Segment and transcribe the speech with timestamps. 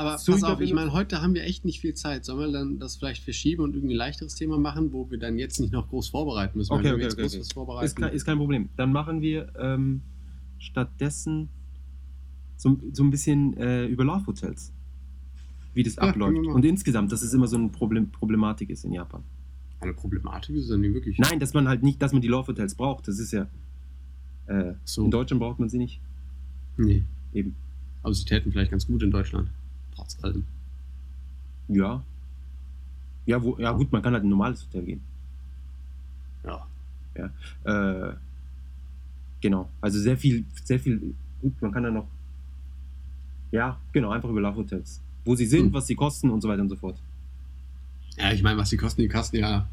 [0.00, 2.24] Aber So, pass ich auf, ich in- meine, heute haben wir echt nicht viel Zeit.
[2.24, 5.36] Sollen wir dann das vielleicht verschieben und irgendwie ein leichteres Thema machen, wo wir dann
[5.38, 6.72] jetzt nicht noch groß vorbereiten müssen?
[6.72, 7.84] Okay, okay, okay, okay.
[7.84, 8.68] Ist, kein, ist kein Problem.
[8.76, 10.00] Dann machen wir ähm,
[10.58, 11.48] stattdessen
[12.56, 14.72] so, so ein bisschen äh, über Love Hotels.
[15.74, 16.36] Wie das Ja, abläuft.
[16.46, 19.22] Und insgesamt, dass es immer so eine Problem, Problematik ist in Japan.
[19.80, 21.18] Eine Problematik ist dann nicht wirklich.
[21.18, 23.06] Nein, dass man halt nicht, dass man die Love Hotels braucht.
[23.08, 23.46] Das ist ja.
[24.46, 25.04] Äh, So.
[25.04, 26.00] In Deutschland braucht man sie nicht.
[26.76, 27.04] Nee.
[27.32, 27.54] Eben.
[28.02, 29.50] Aber sie täten vielleicht ganz gut in Deutschland.
[30.00, 30.44] Trotz allem.
[31.68, 32.02] Ja.
[33.26, 35.00] Ja, wo, ja, gut, man kann halt in ein normales Hotel gehen.
[36.44, 36.66] Ja.
[37.64, 38.14] Äh,
[39.40, 39.68] genau.
[39.80, 41.14] Also sehr viel, sehr viel.
[41.42, 42.06] Gut, man kann da noch.
[43.52, 45.00] Ja, genau, einfach über Love Hotels.
[45.24, 45.72] Wo sie sind, Hm.
[45.74, 46.96] was sie kosten und so weiter und so fort.
[48.16, 49.68] Ja, ich meine, was die kosten, die kosten ja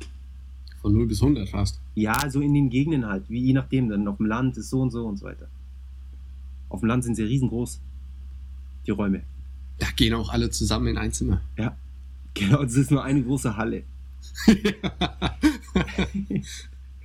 [0.82, 1.80] von 0 bis 100 fast.
[1.96, 4.82] Ja, so in den Gegenden halt, wie je nachdem, dann auf dem Land ist so
[4.82, 5.48] und so und so weiter.
[6.70, 7.80] Auf dem Land sind sie riesengroß,
[8.86, 9.22] die Räume.
[9.80, 11.42] Da gehen auch alle zusammen in ein Zimmer.
[12.34, 13.84] Genau, es ist nur eine große Halle.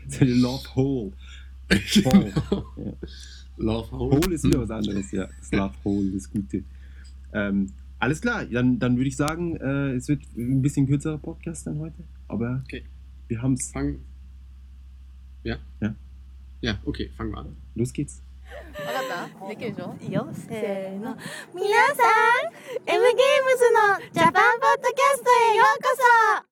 [0.09, 1.12] So eine Love Hole.
[2.05, 2.33] Hole.
[2.77, 2.93] Ja.
[3.56, 4.17] Love Hole.
[4.17, 5.28] Hole ist wieder was anderes, ja.
[5.39, 6.65] Das Love Hole, das Gute.
[7.33, 11.67] Ähm, alles klar, dann, dann würde ich sagen, äh, es wird ein bisschen kürzerer Podcast
[11.67, 12.83] dann heute, aber Okay.
[13.28, 13.70] wir haben es.
[13.70, 13.98] Fang.
[15.45, 15.56] Ja?
[15.81, 15.95] Ja.
[16.61, 17.56] Ja, okay, fangen wir an.
[17.75, 18.23] Los geht's.
[18.73, 21.17] 分かったできるでしょいいよせーの
[21.53, 22.53] 皆さん
[22.86, 25.90] M ゲームズのジャパンポッドキャストへようこ
[26.42, 26.48] そ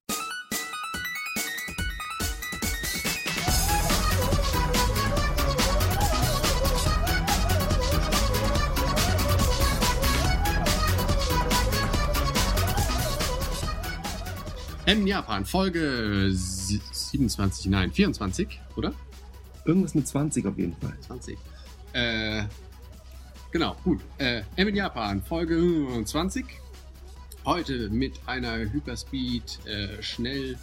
[14.88, 18.93] M Japan, Folge sie- 27, nein, 24, oder?
[19.65, 20.93] Irgendwas mit 20 auf jeden Fall.
[21.07, 21.38] 20.
[21.92, 22.44] Äh,
[23.50, 24.00] genau, gut.
[24.19, 26.44] Äh, M in Japan, Folge 20.
[27.44, 30.58] Heute mit einer Hyperspeed äh, schnell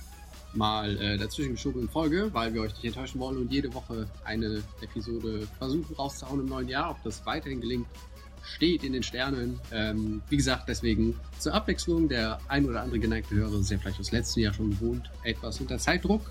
[0.53, 4.63] mal äh, dazwischen geschobenen Folge, weil wir euch nicht enttäuschen wollen und jede Woche eine
[4.81, 6.91] Episode versuchen rauszuhauen im neuen Jahr.
[6.91, 7.87] Ob das weiterhin gelingt,
[8.43, 9.59] steht in den Sternen.
[9.71, 12.07] Ähm, wie gesagt, deswegen zur Abwechslung.
[12.07, 15.59] Der ein oder andere geneigte Hörer ist ja vielleicht aus letztem Jahr schon gewohnt, etwas
[15.59, 16.21] unter Zeitdruck.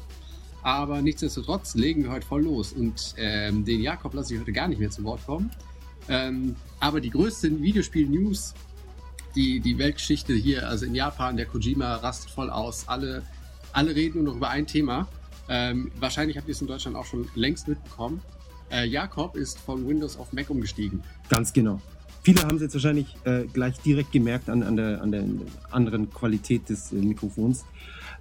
[0.66, 2.72] Aber nichtsdestotrotz legen wir heute voll los.
[2.72, 5.48] Und ähm, den Jakob lasse ich heute gar nicht mehr zu Wort kommen.
[6.08, 8.52] Ähm, aber die größten Videospiel-News,
[9.36, 12.88] die, die Weltgeschichte hier, also in Japan, der Kojima rastet voll aus.
[12.88, 13.22] Alle,
[13.72, 15.06] alle reden nur noch über ein Thema.
[15.48, 18.20] Ähm, wahrscheinlich habt ihr es in Deutschland auch schon längst mitbekommen.
[18.68, 21.00] Äh, Jakob ist von Windows auf Mac umgestiegen.
[21.28, 21.80] Ganz genau.
[22.24, 25.24] Viele haben es jetzt wahrscheinlich äh, gleich direkt gemerkt an, an, der, an der
[25.70, 27.64] anderen Qualität des äh, Mikrofons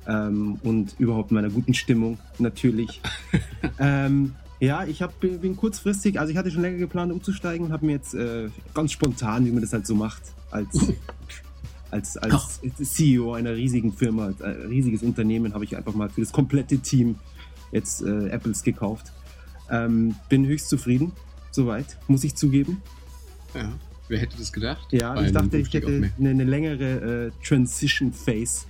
[0.08, 3.02] ähm, und überhaupt meiner guten Stimmung natürlich.
[3.80, 7.74] ähm, ja, ich hab, bin bin kurzfristig, also ich hatte schon länger geplant umzusteigen und
[7.74, 10.22] habe mir jetzt äh, ganz spontan, wie man das halt so macht,
[10.52, 10.94] als,
[11.92, 16.22] als, als CEO einer riesigen Firma, als ein riesiges Unternehmen, habe ich einfach mal für
[16.22, 17.16] das komplette Team
[17.72, 19.12] jetzt äh, Apples gekauft.
[19.70, 21.12] Ähm, bin höchst zufrieden,
[21.52, 22.82] soweit, muss ich zugeben.
[23.54, 23.74] Ja.
[24.08, 24.88] Wer hätte das gedacht?
[24.92, 28.66] Ja, Bei ich dachte, ich hätte eine, eine längere äh, Transition Phase.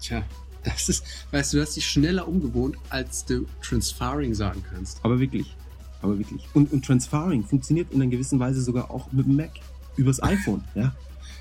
[0.00, 0.22] Tja,
[0.64, 4.98] das ist, weißt du, du hast dich schneller umgewohnt, als du Transferring sagen kannst.
[5.04, 5.54] Aber wirklich.
[6.02, 6.48] Aber wirklich.
[6.54, 9.50] Und, und Transferring funktioniert in einer gewissen Weise sogar auch mit dem Mac.
[9.96, 10.94] Übers iPhone, ja.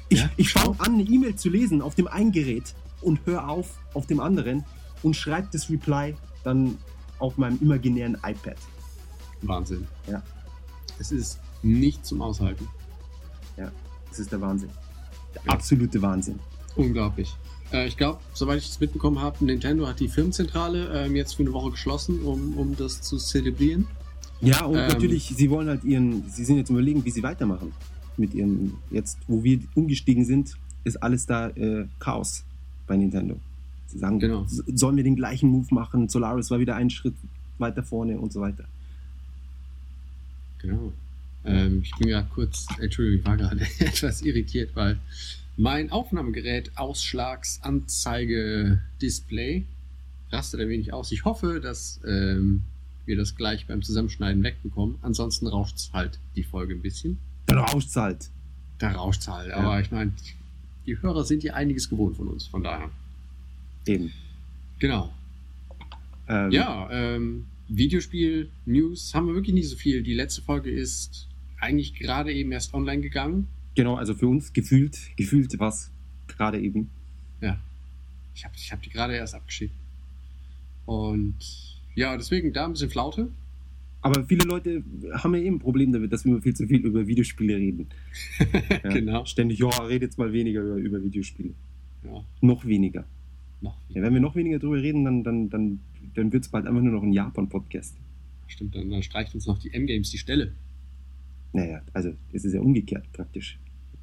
[0.09, 3.47] Ich, Ja, ich fange an, eine E-Mail zu lesen auf dem einen Gerät und höre
[3.47, 4.65] auf auf dem anderen
[5.03, 6.77] und schreibe das Reply dann
[7.19, 8.57] auf meinem imaginären iPad.
[9.41, 9.87] Wahnsinn.
[10.07, 10.21] Ja.
[10.99, 12.67] Es ist nicht zum Aushalten.
[14.09, 14.69] Das ist der Wahnsinn.
[15.35, 15.51] Der Ja.
[15.51, 16.39] absolute Wahnsinn.
[16.75, 17.35] Unglaublich.
[17.71, 21.43] Äh, ich glaube, soweit ich das mitbekommen habe, Nintendo hat die Firmenzentrale ähm, jetzt für
[21.43, 23.87] eine Woche geschlossen, um, um das zu zelebrieren.
[24.41, 24.87] Ja, und Ähm.
[24.87, 27.71] natürlich, sie wollen halt ihren, sie sind jetzt überlegen, wie sie weitermachen.
[28.17, 32.43] Mit ihren, jetzt, wo wir umgestiegen sind, ist alles da äh, Chaos
[32.87, 33.37] bei Nintendo.
[33.87, 34.45] Sie sagen, Genau.
[34.47, 36.09] sollen wir den gleichen Move machen?
[36.09, 37.15] Solaris war wieder einen Schritt
[37.57, 38.65] weiter vorne und so weiter.
[40.59, 40.91] Genau.
[41.45, 44.97] Ähm, ich bin gerade kurz, Entschuldigung, ich war gerade etwas irritiert, weil
[45.59, 49.65] mein Aufnahmegerät Ausschlagsanzeige Display
[50.31, 51.11] rastet ein wenig aus.
[51.11, 52.63] Ich hoffe, dass ähm,
[53.05, 54.95] wir das gleich beim Zusammenschneiden wegbekommen.
[55.01, 57.17] Ansonsten rauscht es halt die Folge ein bisschen.
[57.47, 58.29] Dann rauscht's halt.
[58.77, 59.49] Da rauscht es halt.
[59.49, 59.57] Ja.
[59.57, 60.13] Aber ich meine,
[60.85, 62.89] die Hörer sind ja einiges gewohnt von uns, von daher.
[63.85, 64.13] Eben.
[64.79, 65.13] Genau.
[66.29, 70.03] Ähm, Ja, ähm, Videospiel-News haben wir wirklich nicht so viel.
[70.03, 71.27] Die letzte Folge ist
[71.59, 73.49] eigentlich gerade eben erst online gegangen.
[73.79, 75.89] Genau, also für uns gefühlt, gefühlt was
[76.27, 76.89] gerade eben.
[78.35, 79.73] Ich habe ich hab die gerade erst abgeschickt.
[80.85, 81.37] Und
[81.95, 83.29] ja, deswegen da ein bisschen Flaute.
[84.01, 84.83] Aber viele Leute
[85.13, 87.87] haben ja eben ein Problem damit, dass wir immer viel zu viel über Videospiele reden.
[88.83, 89.23] Ja, Genau.
[89.23, 91.53] Ständig, ja, red jetzt mal weniger über, über Videospiele.
[92.03, 93.05] Ja, Noch weniger.
[93.61, 93.77] noch.
[93.87, 95.79] Ja, wenn wir noch weniger drüber reden, dann, dann, dann,
[96.15, 97.95] dann wird es bald einfach nur noch ein Japan-Podcast.
[98.47, 100.51] Stimmt, dann, dann streicht uns noch die M-Games die Stelle.
[101.53, 103.57] Naja, also es ist ja umgekehrt praktisch.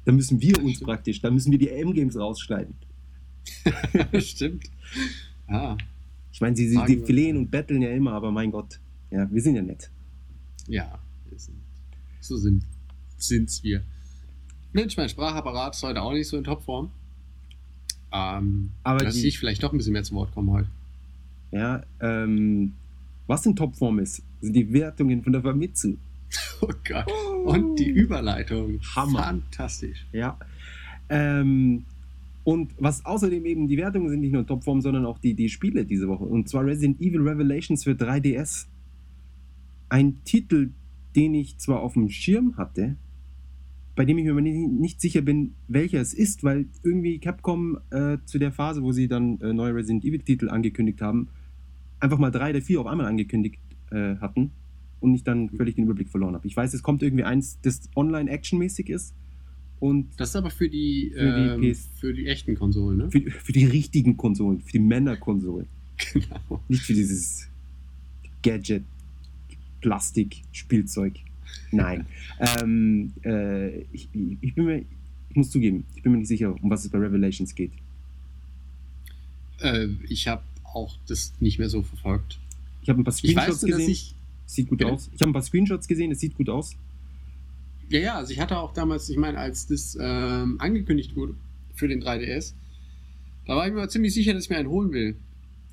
[0.07, 2.73] Da müssen wir uns praktisch, da müssen wir die M-Games rausschneiden.
[4.19, 4.63] Stimmt.
[5.47, 5.75] Ah,
[6.31, 8.79] Ich meine, sie, sie die flehen und betteln ja immer, aber mein Gott,
[9.11, 9.91] ja, wir sind ja nett.
[10.67, 10.97] ja.
[11.29, 11.57] wir sind-
[12.21, 12.63] So sind
[13.17, 13.83] sind's wir.
[14.71, 16.89] Mensch, mein Sprachapparat ist heute auch nicht so in Topform.
[18.13, 20.69] Ähm, Aber lass die- ich vielleicht doch ein bisschen mehr zu Wort kommen heute.
[21.51, 22.71] Ja, ähm,
[23.27, 25.97] was in Topform ist, sind die Wertungen von der Famitsu.
[26.61, 27.05] Oh Gott.
[27.47, 28.79] Und die Überleitung.
[28.95, 29.23] Hammer.
[29.23, 30.05] Fantastisch.
[30.11, 30.37] Ja.
[31.09, 31.85] Ähm,
[32.43, 35.85] und was außerdem eben die Wertungen sind nicht nur Topform, sondern auch die, die Spiele
[35.85, 36.25] diese Woche.
[36.25, 38.67] Und zwar Resident Evil Revelations für 3DS.
[39.89, 40.71] Ein Titel,
[41.15, 42.97] den ich zwar auf dem Schirm hatte,
[43.95, 48.17] bei dem ich mir nicht, nicht sicher bin, welcher es ist, weil irgendwie Capcom äh,
[48.25, 51.29] zu der Phase, wo sie dann äh, neue Resident Evil Titel angekündigt haben,
[51.99, 53.59] einfach mal drei oder vier auf einmal angekündigt
[53.91, 54.51] äh, hatten
[54.99, 56.47] und ich dann völlig den Überblick verloren habe.
[56.47, 59.13] Ich weiß, es kommt irgendwie eins, das online actionmäßig ist
[59.79, 63.11] und Das ist aber für die, Für die ähm, für die echten Konsolen, ne?
[63.11, 65.67] für, die- für die richtigen Konsolen, für die Männerkonsolen.
[66.13, 66.61] Genau.
[66.67, 67.47] Nicht für dieses
[68.43, 68.83] Gadget,
[69.81, 71.13] Plastik, Spielzeug.
[71.71, 72.05] Nein.
[72.61, 74.07] ähm, äh, ich,
[74.41, 74.77] ich, bin mir,
[75.29, 77.71] ich muss zugeben, ich bin mir nicht sicher, um was es bei Revelations geht.
[79.59, 82.39] Äh, ich habe auch das nicht mehr so verfolgt.
[82.81, 83.91] Ich habe ein paar Ich weiß Screenshots nur, dass gesehen.
[83.91, 84.15] ich.
[84.47, 84.91] Sieht gut Bitte?
[84.91, 85.09] aus.
[85.13, 86.75] Ich habe ein paar Screenshots gesehen, es sieht gut aus.
[87.89, 91.35] Ja, ja, also ich hatte auch damals, ich meine, als das ähm, angekündigt wurde
[91.73, 92.53] für den 3DS,
[93.45, 95.15] da war ich mir ziemlich sicher, dass ich mir einen holen will.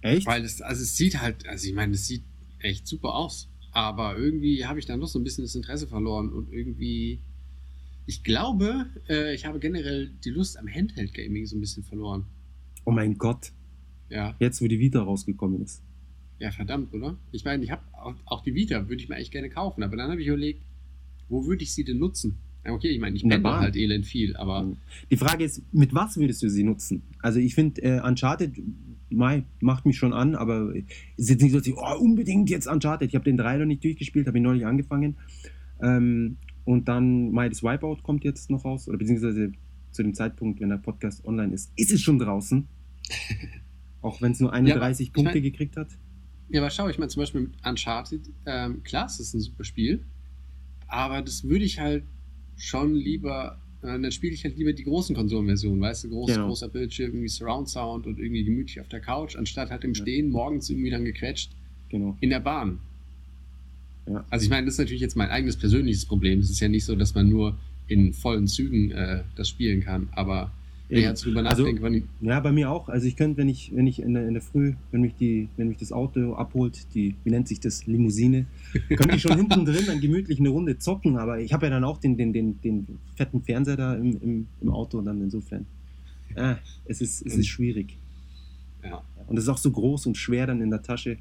[0.02, 0.26] Echt?
[0.26, 2.22] Weil es, also es sieht halt, also ich meine, es sieht
[2.60, 3.48] echt super aus.
[3.72, 7.18] Aber irgendwie habe ich dann doch so ein bisschen das Interesse verloren und irgendwie.
[8.06, 12.26] Ich glaube, äh, ich habe generell die Lust am Handheld-Gaming so ein bisschen verloren.
[12.84, 13.50] Oh mein Gott,
[14.10, 15.82] Ja, jetzt wo die Vita rausgekommen ist.
[16.38, 17.16] Ja, verdammt, oder?
[17.32, 19.96] Ich meine, ich habe auch, auch die Vita, würde ich mir eigentlich gerne kaufen, aber
[19.96, 20.62] dann habe ich überlegt,
[21.28, 22.36] wo würde ich sie denn nutzen?
[22.64, 23.60] Ja, okay, ich meine, ich Bahn.
[23.60, 24.76] halt elend viel, aber Mhm.
[25.10, 27.02] Die Frage ist, mit was würdest du sie nutzen?
[27.20, 28.54] Also ich finde, äh, Uncharted
[29.10, 30.84] Mai, macht mich schon an, aber es
[31.16, 33.08] ist jetzt nicht so, dass ich oh, unbedingt jetzt Uncharted.
[33.08, 35.16] Ich habe den 3 noch nicht durchgespielt, habe ihn neulich angefangen.
[35.80, 39.52] Ähm, und dann Mai, das Wipeout kommt jetzt noch raus, oder beziehungsweise
[39.92, 42.66] zu dem Zeitpunkt, wenn der Podcast online ist, ist es schon draußen.
[44.00, 45.88] Auch wenn es nur 31 ich Punkte mein- gekriegt hat.
[46.50, 49.64] Ja, aber schau, ich meine zum Beispiel mit Uncharted, ähm, klar, es ist ein super
[49.64, 50.04] Spiel,
[50.86, 52.04] aber das würde ich halt
[52.56, 56.46] schon lieber, äh, dann spiele ich halt lieber die großen Konsolenversionen, weißt du, groß, Genau.
[56.48, 60.02] großer Bildschirm, irgendwie Surround Sound und irgendwie gemütlich auf der Couch, anstatt halt im Ja.
[60.02, 61.52] Stehen morgens irgendwie dann gequetscht
[61.88, 62.16] Genau.
[62.20, 62.78] in der Bahn.
[64.06, 64.24] Ja.
[64.30, 66.38] Also ich meine, das ist natürlich jetzt mein eigenes persönliches Problem.
[66.40, 67.56] Es ist ja nicht so, dass man nur
[67.88, 70.52] in vollen Zügen äh, das spielen kann, aber
[70.90, 71.00] Eben.
[71.02, 72.88] jetzt drüber Also- nachdenke, wann ich, Ja, bei mir auch.
[72.88, 75.48] Also ich könnte, wenn ich, wenn ich in der, in der Früh, wenn mich die,
[75.56, 78.46] wenn mich das Auto abholt, die, wie nennt sich das, Limousine,
[78.88, 81.84] könnte ich schon hinten drin dann gemütlich eine Runde zocken, aber ich habe ja dann
[81.84, 82.86] auch den, den, den, den
[83.16, 85.64] fetten Fernseher da im, im, im Auto und dann insofern.
[86.36, 87.96] Ah, es ist, es ist schwierig.
[88.84, 89.02] ja.
[89.26, 91.16] Und es ist auch so groß und schwer dann in der Tasche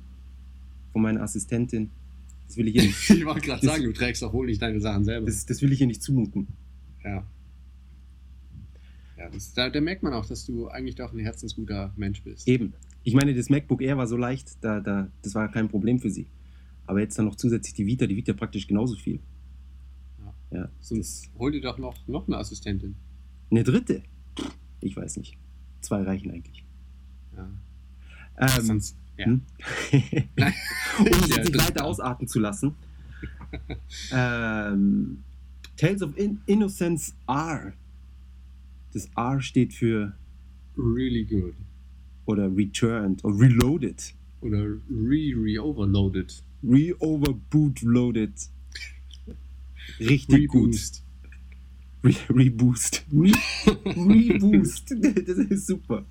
[0.92, 1.89] von meiner Assistentin.
[2.48, 4.81] Das will ich ihr nicht, Ich wollte gerade sagen, du trägst auch wohl nicht deine
[4.81, 5.25] Sachen selber.
[5.27, 6.48] das, das will ich ihr nicht zumuten.
[7.06, 7.24] Ja.
[9.30, 12.48] Das, da, da merkt man auch, dass du eigentlich doch ein herzensguter Mensch bist.
[12.48, 12.74] Eben.
[13.03, 16.10] Ich meine, das MacBook Air war so leicht, da, da, das war kein Problem für
[16.10, 16.27] sie.
[16.86, 19.20] Aber jetzt dann noch zusätzlich die Vita, die ja praktisch genauso viel.
[20.51, 20.58] Ja.
[20.60, 22.96] Ja, Sonst hol dir doch noch, noch eine Assistentin.
[23.51, 24.03] eine dritte?
[24.82, 25.38] Ich weiß nicht.
[25.82, 26.65] Zwei reichen eigentlich.
[27.36, 27.50] Ja.
[28.38, 29.25] Ähm, Sonst, ja.
[29.25, 29.42] hm?
[31.00, 32.75] Um es Ja, jetzt nicht weiter ausarten zu lassen.
[34.12, 35.24] ähm,
[35.77, 37.74] Tales of In Innocence R.
[38.94, 40.14] Das R steht für
[40.78, 41.54] Really good.
[42.26, 44.14] oder Returned oder Reloaded.
[44.42, 46.44] Oder re-re-overloaded.
[46.64, 48.34] Re-overboot-loaded.
[50.00, 50.64] Richtig gut.
[50.74, 51.04] Reboost.
[52.04, 53.06] Re Reboost.
[53.14, 53.32] Re
[53.96, 54.92] Reboost.
[54.92, 56.06] Das ist super.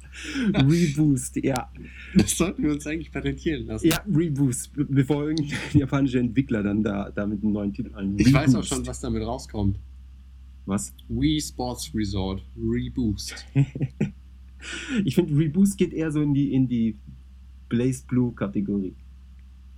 [0.54, 1.70] Reboost, ja.
[2.14, 3.88] Das sollten wir uns eigentlich patentieren lassen.
[3.88, 4.72] Ja, Reboost.
[4.74, 8.18] Be- Bevor irgendein japanischer Entwickler dann da, da mit einem neuen Titel ein.
[8.18, 9.78] Ich weiß auch schon, was damit rauskommt.
[10.66, 10.94] Was?
[11.08, 12.42] Wii Sports Resort.
[12.56, 13.46] Reboost.
[15.04, 16.96] Ich finde, Reboost geht eher so in die, in die
[17.68, 18.94] Blaze Blue Kategorie.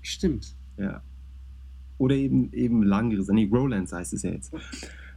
[0.03, 0.55] Stimmt.
[0.77, 1.03] Ja.
[1.99, 3.29] Oder eben, eben Langriss.
[3.29, 4.53] Nee, Growlands heißt es ja jetzt.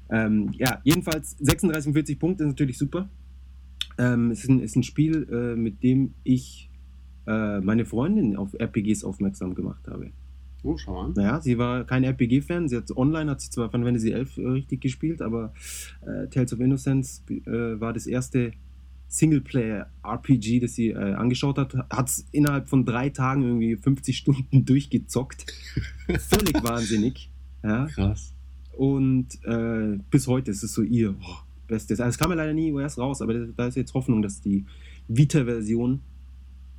[0.10, 3.10] Ähm, ja, jedenfalls 36 und 40 Punkte ist natürlich super.
[3.98, 6.70] Ähm, es ist ein, ist ein Spiel, äh, mit dem ich
[7.26, 10.12] äh, meine Freundin auf RPGs aufmerksam gemacht habe.
[10.68, 11.14] Oh, schau an.
[11.16, 12.68] Naja, sie war kein RPG-Fan.
[12.68, 15.54] Sie hat online, hat sie zwar Final Fantasy 11 äh, richtig gespielt, aber
[16.02, 18.52] äh, Tales of Innocence äh, war das erste
[19.08, 21.74] Singleplayer-RPG, das sie äh, angeschaut hat.
[21.90, 25.46] Hat es innerhalb von drei Tagen irgendwie 50 Stunden durchgezockt.
[26.20, 27.32] Völlig wahnsinnig.
[27.64, 27.86] Ja.
[27.86, 28.34] Krass.
[28.74, 31.36] Und äh, bis heute ist es so ihr oh,
[31.68, 32.02] Bestes.
[32.02, 34.66] Also es kam ja leider nie erst raus, aber da ist jetzt Hoffnung, dass die
[35.08, 36.02] Vita-Version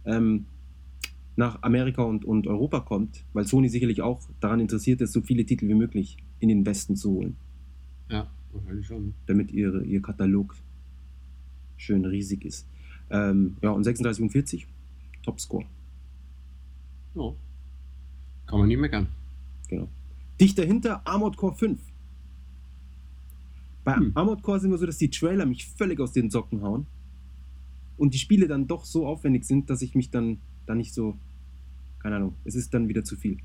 [0.05, 0.45] ähm,
[1.39, 5.47] nach Amerika und, und Europa kommt, weil Sony sicherlich auch daran interessiert ist, so viele
[5.47, 7.37] Titel wie möglich in den Westen zu holen,
[8.11, 9.15] Ja, wahrscheinlich schon.
[9.27, 10.57] damit ihre, ihr Katalog
[11.77, 12.67] schön riesig ist.
[13.11, 14.67] Ähm, ja, und 36 und 40,
[15.23, 15.65] Topscore.
[17.15, 17.33] Ja.
[18.47, 19.07] Kann man nicht meckern.
[19.69, 19.89] Genau.
[20.41, 21.79] Dicht dahinter Armored Core 5.
[23.85, 24.13] Bei Hm.
[24.15, 26.87] Armored Core ist immer so, dass die Trailer mich völlig aus den Socken hauen.
[27.97, 31.17] Und die Spiele dann doch so aufwendig sind, dass ich mich dann, dann nicht so.
[32.01, 33.39] Keine Ahnung, es ist dann wieder zu viel.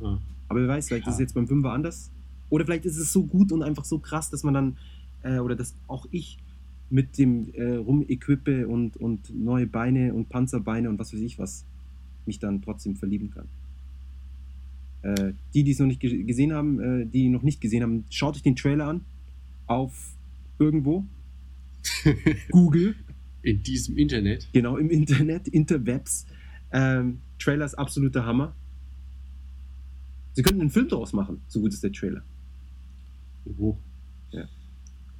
[0.00, 0.18] Ja.
[0.48, 1.10] Aber wer weiß, vielleicht Ja.
[1.10, 2.10] ist es jetzt beim Fünfer anders.
[2.50, 4.76] Oder vielleicht ist es so gut und einfach so krass, dass man dann,
[5.22, 6.38] äh, oder dass auch ich
[6.90, 11.66] mit dem äh, Rumequipe und, und neue Beine und Panzerbeine und was weiß ich was,
[12.24, 13.46] mich dann trotzdem verlieben kann.
[15.02, 18.04] Äh, die, die es noch nicht ge gesehen haben, äh, die noch nicht gesehen haben,
[18.08, 19.02] schaut euch den Trailer an
[19.66, 20.14] auf
[20.58, 21.04] irgendwo.
[22.50, 22.94] Google,
[23.42, 24.48] In diesem Internet.
[24.52, 26.26] genau im Internet, Interwebs.
[26.72, 28.54] Ähm, Trailer ist absoluter Hammer.
[30.34, 32.22] Sie könnten einen Film daraus machen, so gut ist der Trailer.
[33.58, 33.76] Oh.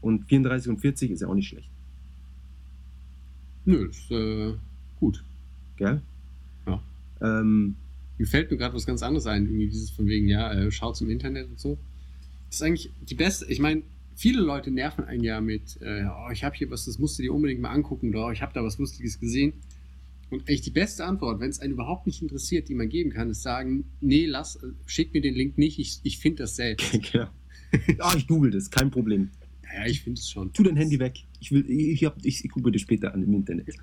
[0.00, 1.70] Und 34 und 40 ist ja auch nicht schlecht.
[3.64, 4.54] Nö, ist äh,
[5.00, 5.25] gut.
[5.76, 6.00] Gell?
[6.66, 6.82] Ja.
[7.20, 7.76] Ähm,
[8.16, 11.00] Mir fällt mir gerade was ganz anderes ein, irgendwie dieses von wegen, ja, äh, schaut's
[11.00, 11.78] im Internet und so.
[12.48, 13.82] Das ist eigentlich die beste, ich meine,
[14.14, 17.22] viele Leute nerven einen ja mit, äh, oh, ich habe hier was, das musst du
[17.22, 19.52] dir unbedingt mal angucken, oder oh, ich habe da was Lustiges gesehen.
[20.30, 23.30] Und echt die beste Antwort, wenn es einen überhaupt nicht interessiert, die man geben kann,
[23.30, 26.92] ist sagen, nee, lass, äh, schick mir den Link nicht, ich, ich finde das selbst.
[27.12, 27.28] genau.
[27.99, 29.30] Ah, ich google das, kein Problem.
[29.75, 30.52] Ja, ich finde es schon.
[30.52, 31.18] Tu dein Handy weg.
[31.40, 33.66] Ich will, ich, ich, hab, ich, ich gucke dir später an im Internet.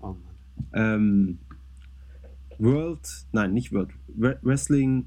[0.00, 0.18] Oh Mann.
[0.74, 1.38] Ähm,
[2.58, 3.00] World,
[3.32, 3.90] nein, nicht World,
[4.20, 5.06] Re- Wrestling,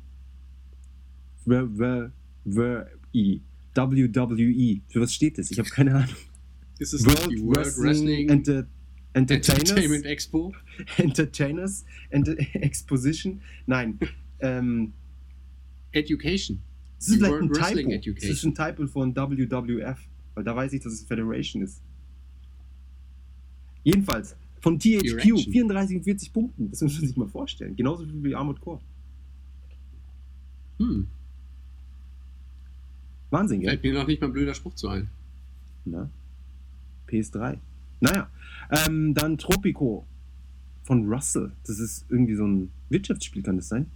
[1.45, 3.39] Ver, Ver, E,
[3.75, 4.81] WWE.
[4.89, 5.51] Für was steht das?
[5.51, 6.15] Ich habe keine Ahnung.
[6.79, 8.67] Ist es die World Wrestling, Enter,
[9.13, 10.53] Entertainers, Entertainment Expo?
[10.97, 13.41] Entertainers, Enter, Exposition.
[13.65, 13.99] Nein,
[14.39, 14.93] ähm,
[15.91, 16.59] Education.
[16.99, 17.91] es ist vielleicht ein Typo.
[17.91, 18.31] Education.
[18.31, 19.97] Es ist ein Typo von WWF,
[20.35, 21.81] weil da weiß ich, dass es Federation ist.
[23.83, 25.53] Jedenfalls, von THQ, Erection.
[25.53, 26.69] 34 und 40 Punkten.
[26.69, 27.75] Das muss man sich mal vorstellen.
[27.75, 28.81] Genauso viel wie Armored Core.
[30.77, 31.07] Hm,
[33.29, 33.69] Wahnsinn, gell?
[33.69, 35.09] fällt mir noch nicht mal ein blöder Spruch zu ein.
[35.85, 36.09] Na?
[37.07, 37.57] PS3.
[38.01, 38.29] Naja,
[38.69, 40.05] ähm, dann Tropico
[40.83, 41.51] von Russell.
[41.65, 43.87] Das ist irgendwie so ein Wirtschaftsspiel, kann das sein?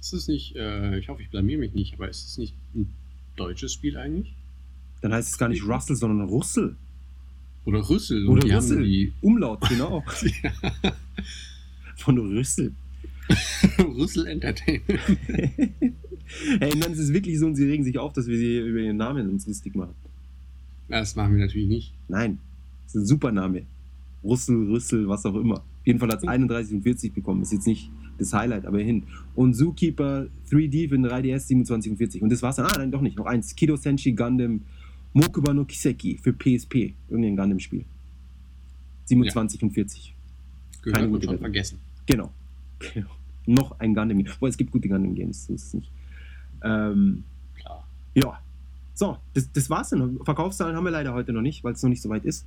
[0.00, 2.92] Ist es nicht, äh, ich hoffe, ich blamier mich nicht, aber ist es nicht ein
[3.36, 4.34] deutsches Spiel eigentlich?
[5.02, 6.76] Dann heißt es gar nicht Russell, sondern Russell.
[7.64, 8.26] Oder Rüssel?
[8.26, 8.82] Oder die Rüssel.
[8.82, 10.02] die Umlaut, genau.
[11.96, 12.72] Von Rüssel.
[13.78, 15.00] Rüssel Entertainment.
[16.60, 18.78] Hey, dann ist es wirklich so und sie regen sich auf, dass wir sie über
[18.78, 19.94] ihren Namen uns lustig machen.
[20.88, 21.92] Das machen wir natürlich nicht.
[22.06, 22.38] Nein,
[22.84, 23.66] das ist ein super Name.
[24.22, 25.56] Russel, Rüssel, was auch immer.
[25.56, 27.42] Auf jeden Fall hat es 31 und 40 bekommen.
[27.42, 29.04] Ist jetzt nicht das Highlight, aber hin.
[29.34, 32.22] Und Zookeeper 3D für den 3DS 27 und 40.
[32.22, 32.66] Und das war's dann.
[32.66, 33.16] Ah, nein, doch nicht.
[33.16, 33.54] Noch eins.
[33.54, 34.60] Kido Senshi Gundam
[35.12, 36.94] Mokuba no Kiseki für PSP.
[37.08, 37.84] Irgendein Gundam-Spiel.
[39.06, 40.14] 27 und 40.
[40.82, 41.44] Gehört Keine gute schon Wertung.
[41.44, 41.78] vergessen.
[42.06, 42.30] Genau.
[42.94, 43.08] genau.
[43.46, 44.22] Noch ein Gundam.
[44.38, 45.90] Boah, es gibt gute Gundam-Games, so ist es nicht.
[46.62, 47.24] Ähm,
[47.58, 47.88] Klar.
[48.14, 48.40] ja.
[48.94, 50.18] So, das, das war's dann.
[50.24, 52.46] Verkaufszahlen haben wir leider heute noch nicht, weil es noch nicht so weit ist.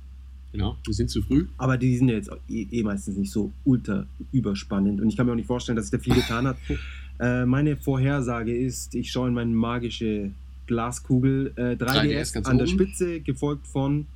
[0.54, 1.48] Genau, wir sind zu früh.
[1.58, 5.00] Aber die sind ja jetzt eh, eh meistens nicht so ultra überspannend.
[5.00, 6.56] Und ich kann mir auch nicht vorstellen, dass sich da viel getan hat.
[7.18, 10.30] äh, meine Vorhersage ist, ich schaue in meine magische
[10.68, 11.52] Glaskugel.
[11.56, 12.78] Äh, 3DS, 3DS ganz an der oben.
[12.78, 14.06] Spitze, gefolgt von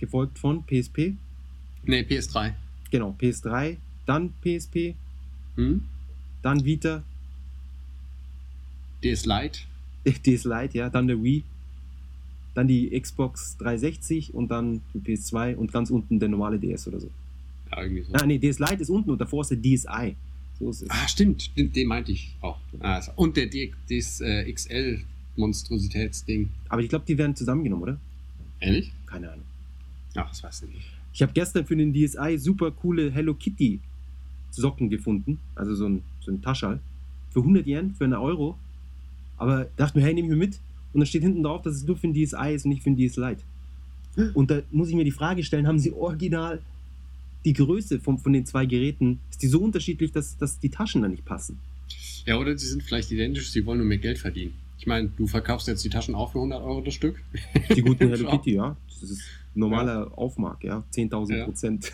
[0.00, 1.14] gefolgt von PSP.
[1.84, 2.54] Nee, PS3.
[2.90, 4.96] Genau, PS3, dann PSP,
[5.54, 5.82] Hm?
[6.42, 7.04] dann Vita,
[9.04, 9.60] DS Lite.
[10.04, 11.44] DS Lite, ja, dann der Wii,
[12.56, 17.00] dann die Xbox 360 und dann die PS2 und ganz unten der normale DS oder
[17.00, 17.10] so.
[17.70, 18.14] Ja, irgendwie so.
[18.14, 20.16] Ah, nee, DS Lite ist unten und davor ist der DSi.
[20.58, 20.90] So ist es.
[20.90, 22.58] Ah, stimmt, den meinte ich auch.
[22.80, 23.12] Ah, so.
[23.16, 26.48] und der D das äh, XL-Monstrositätsding.
[26.70, 28.00] Aber ich glaube, die werden zusammengenommen, oder?
[28.60, 28.90] Ehrlich?
[29.04, 29.44] Keine Ahnung.
[30.14, 30.86] Ach, das weiß ich nicht.
[31.12, 33.80] Ich habe gestern für den DSi super coole Hello Kitty
[34.50, 35.38] Socken gefunden.
[35.54, 36.80] Also so ein, so ein Taschall.
[37.32, 38.56] Für 100 Yen, für einen Euro.
[39.36, 40.58] Aber dachte mir, hey, nehme ich mir mit.
[40.96, 42.88] Und dann steht hinten drauf, dass es nur für den DSi ist und nicht für
[42.88, 43.42] den DS Lite.
[44.32, 46.62] Und da muss ich mir die Frage stellen, haben sie original
[47.44, 51.02] die Größe von, von den zwei Geräten, ist die so unterschiedlich, dass, dass die Taschen
[51.02, 51.58] da nicht passen.
[52.24, 54.54] Ja, oder sie sind vielleicht identisch, sie wollen nur mehr Geld verdienen.
[54.78, 57.22] Ich meine, du verkaufst jetzt die Taschen auch für 100 Euro das Stück.
[57.74, 58.30] Die guten Hello.
[58.30, 58.74] Kitty, ja.
[58.88, 59.20] Das ist
[59.54, 60.82] normaler Aufmark, ja.
[60.94, 61.44] 10.000 Ja.
[61.44, 61.92] Prozent.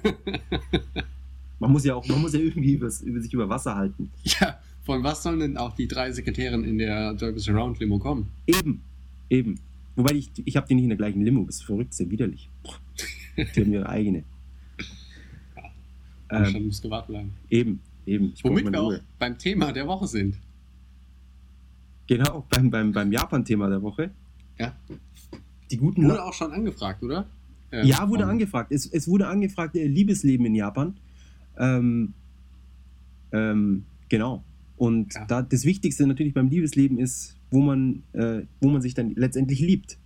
[1.60, 4.10] man muss ja auch, man muss ja irgendwie übers, über sich über Wasser halten.
[4.24, 8.28] Ja, von was sollen denn auch die drei Sekretärinnen in der Dolby Surround Limo kommen?
[8.46, 8.82] Eben,
[9.30, 9.60] eben.
[9.96, 12.10] Wobei ich, ich habe die nicht in der gleichen Limo, bist du verrückt, ist ja
[12.10, 12.48] widerlich.
[13.36, 14.24] Die haben ihre eigene.
[16.28, 17.32] Anstatt Ähm, musst du warten bleiben.
[17.50, 18.32] eben, eben.
[18.34, 19.00] Ich Womit wir auch Ruhe.
[19.18, 20.36] beim Thema der Woche sind.
[22.06, 24.10] Genau, beim, beim, beim Japan-Thema der Woche.
[24.58, 24.74] Ja.
[25.70, 27.26] Die guten Wurde auch schon angefragt, oder?
[27.70, 28.72] Ähm, Ja, wurde angefragt.
[28.72, 30.96] Es, es wurde angefragt, äh, Liebesleben in Japan.
[31.58, 32.12] Ähm,
[33.32, 34.42] ähm, genau.
[34.82, 35.24] Und Ja.
[35.26, 39.60] da, das Wichtigste natürlich beim Liebesleben ist, wo man, äh, wo man sich dann letztendlich
[39.60, 39.96] liebt.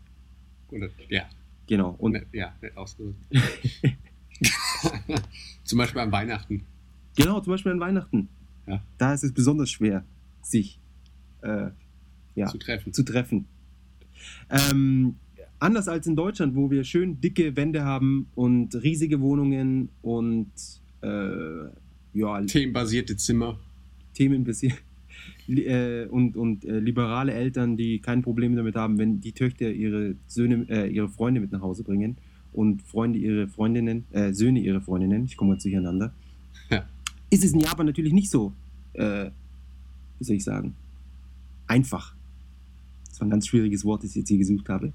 [0.71, 1.23] Oder, ja,
[1.67, 1.95] Genau.
[1.99, 3.17] Und ne, ja, nett ausgedrückt.
[5.65, 6.63] Zum Beispiel an Weihnachten.
[7.17, 8.29] genau, zum Beispiel an Weihnachten.
[8.67, 8.83] Ja.
[8.99, 10.05] Da ist es besonders schwer,
[10.43, 10.79] sich
[11.41, 11.71] äh,
[12.35, 12.93] ja, zu treffen.
[12.93, 13.47] zu treffen.
[14.51, 15.17] Ähm,
[15.59, 20.51] anders als in Deutschland, wo wir schön dicke Wände haben und riesige Wohnungen und
[21.01, 21.65] äh,
[22.13, 23.59] ja, Themenbasierte Zimmer.
[24.17, 24.45] Themen
[25.47, 29.71] li- äh, und, und äh, liberale Eltern, die kein Problem damit haben, wenn die Töchter
[29.71, 32.17] ihre Söhne, äh, ihre Freunde mit nach Hause bringen
[32.53, 36.13] und Freunde ihre Freundinnen, äh, Söhne ihre Freundinnen, ich komme jetzt durcheinander,
[36.71, 36.85] Ja.
[37.31, 38.53] ist es in Japan natürlich nicht so,
[38.95, 39.31] äh,
[40.19, 40.75] wie soll ich sagen,
[41.67, 42.15] einfach.
[43.09, 44.93] Das war ein ganz schwieriges Wort, das ich jetzt hier gesucht habe.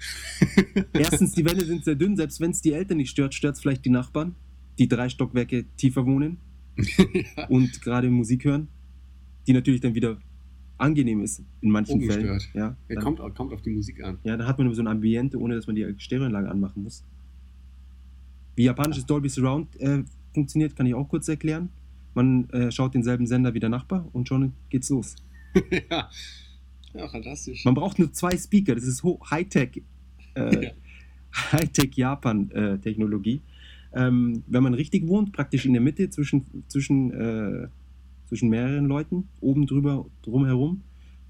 [0.92, 3.60] Erstens, die Wände sind sehr dünn, selbst wenn es die Eltern nicht stört, stört es
[3.60, 4.34] vielleicht die Nachbarn,
[4.78, 6.36] die drei Stockwerke tiefer wohnen
[7.48, 8.68] und gerade Musik hören,
[9.46, 10.18] die natürlich dann wieder
[10.78, 12.28] angenehm ist in manchen Fällen.
[12.28, 12.54] Ungestört.
[12.54, 14.18] Ja, Ja, dann, kommt, kommt auf die Musik an.
[14.22, 17.04] ja, dann hat man so ein Ambiente, ohne dass man die Stereoanlage anmachen muss.
[18.56, 20.02] Wie japanisches Dolby Surround äh,
[20.34, 21.68] funktioniert, kann ich auch kurz erklären.
[22.14, 25.16] Man äh, schaut denselben Sender wie der Nachbar und schon geht's los.
[25.90, 26.10] ja.
[26.94, 27.64] ja, fantastisch.
[27.64, 29.82] Man braucht nur zwei Speaker, das ist Hightech,
[30.34, 30.70] äh, Ja.
[31.52, 33.42] Hightech Japan-Technologie.
[33.92, 37.68] Ähm, wenn man richtig wohnt, praktisch in der Mitte zwischen, zwischen, äh,
[38.26, 40.82] zwischen mehreren Leuten, oben drüber, drumherum,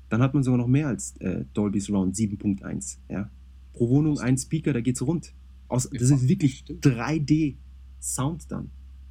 [0.08, 2.98] dann hat man sogar noch mehr als äh, Dolby Surround 7.1.
[3.08, 3.30] Ja?
[3.72, 5.34] Pro Wohnung ein Speaker, da geht's rund.
[5.68, 6.84] Aus, das ist wirklich Stimmt.
[6.86, 8.70] 3D-Sound dann.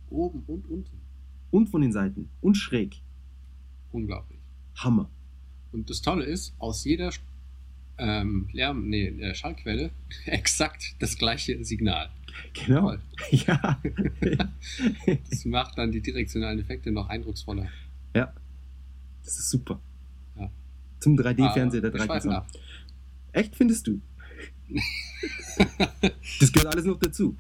[0.10, 0.98] Oben und unten.
[1.52, 2.30] Und von den Seiten.
[2.42, 3.02] Und schräg.
[3.92, 4.40] Unglaublich.
[4.76, 5.10] Hammer.
[5.72, 7.12] Und das Tolle ist, aus jeder
[7.98, 9.92] ähm, Lärm, nee, Schallquelle
[10.26, 12.10] exakt das gleiche Signal.
[12.54, 12.96] Genau.
[13.32, 13.82] Ja.
[15.30, 17.68] Das macht dann die direktionalen Effekte noch eindrucksvoller.
[18.14, 18.32] ja.
[19.24, 19.80] Das ist super.
[20.38, 20.50] Ja.
[21.00, 22.36] Zum 3D-Fernseher der Aber wir schweifen 3D.
[22.36, 22.48] ab.
[23.34, 24.00] Echt, findest du?
[26.40, 27.36] das gehört alles noch dazu.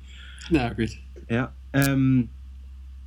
[0.49, 0.97] Na gut.
[1.29, 1.53] Ja.
[1.73, 2.27] Ähm,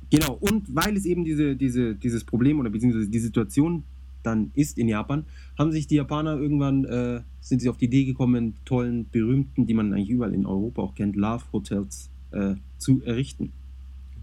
[0.09, 0.33] genau.
[0.33, 3.83] Und weil es eben diese, diese, dieses Problem oder beziehungsweise die Situation
[4.23, 5.25] dann ist in Japan,
[5.57, 9.73] haben sich die Japaner irgendwann, äh, sind sie auf die Idee gekommen, tollen, berühmten, die
[9.73, 13.51] man eigentlich überall in Europa auch kennt, Love Hotels äh, zu errichten.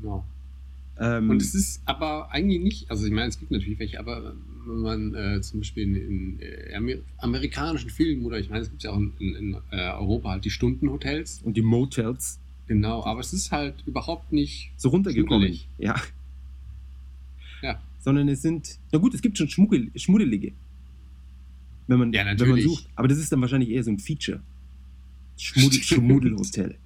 [0.01, 0.25] Genau.
[1.01, 4.35] Ähm, Und es ist aber eigentlich nicht, also ich meine, es gibt natürlich welche, aber
[4.67, 8.71] wenn man äh, zum Beispiel in, in äh, Amer amerikanischen Filmen oder ich meine, es
[8.71, 13.21] gibt ja auch in, in, äh, Europa halt die Stundenhotels, und die Motels genau, aber
[13.21, 15.59] es ist halt überhaupt nicht, so runtergekommen.
[15.79, 15.97] Ja.
[17.63, 17.81] Ja.
[18.01, 20.53] Sondern es sind, na gut, es gibt schon Schmuggel, Schmuddelige.
[21.87, 22.89] Wenn man, Ja, wenn man sucht.
[22.95, 24.41] Aber das ist dann wahrscheinlich eher so ein Feature.
[25.37, 26.77] Schmuddel, Schmuddelhotel.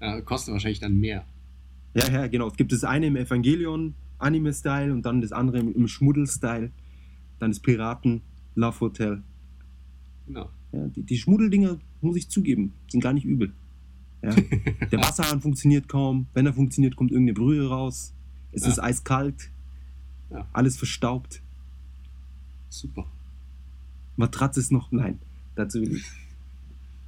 [0.00, 1.24] äh, kostet wahrscheinlich dann mehr.
[1.94, 2.46] Ja, ja, genau.
[2.48, 6.70] Es gibt das eine im Evangelion Anime-Style und dann das andere im, im Schmuddel-Style.
[7.38, 8.20] Dann das Piraten
[8.54, 9.22] Love Hotel.
[10.26, 10.50] Genau.
[10.72, 13.52] Ja, die, die Schmuddeldinger, muss ich zugeben, sind gar nicht übel.
[14.22, 14.34] Ja.
[14.92, 16.26] Der Wasserhahn funktioniert kaum.
[16.34, 18.12] Wenn er funktioniert, kommt irgendeine Brühe raus.
[18.52, 18.68] Es Ja.
[18.68, 19.49] ist eiskalt.
[20.30, 20.46] Ja.
[20.52, 21.40] Alles verstaubt.
[22.68, 23.06] Super.
[24.16, 24.92] Matratze ist noch.
[24.92, 25.18] Nein,
[25.56, 26.04] dazu will ich.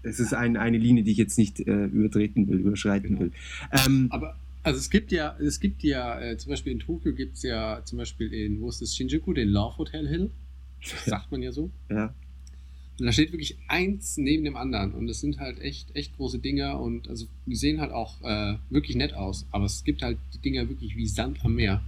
[0.05, 3.21] Es ist ein, eine Linie, die ich jetzt nicht äh, übertreten will, überschreiten Genau.
[3.21, 3.33] will.
[3.71, 7.37] Ähm, Aber also es gibt ja, es gibt ja, äh, zum Beispiel in Tokio gibt
[7.37, 10.31] es ja zum Beispiel in, wo ist das, Shinjuku, den Love Hotel Hill.
[10.81, 11.71] Das sagt man ja so.
[11.89, 12.13] ja,
[12.99, 14.93] Und da steht wirklich eins neben dem anderen.
[14.93, 18.57] Und es sind halt echt, echt große Dinger und also die sehen halt auch äh,
[18.71, 19.47] wirklich nett aus.
[19.53, 21.81] Aber es gibt halt die Dinger wirklich wie Sand am Meer.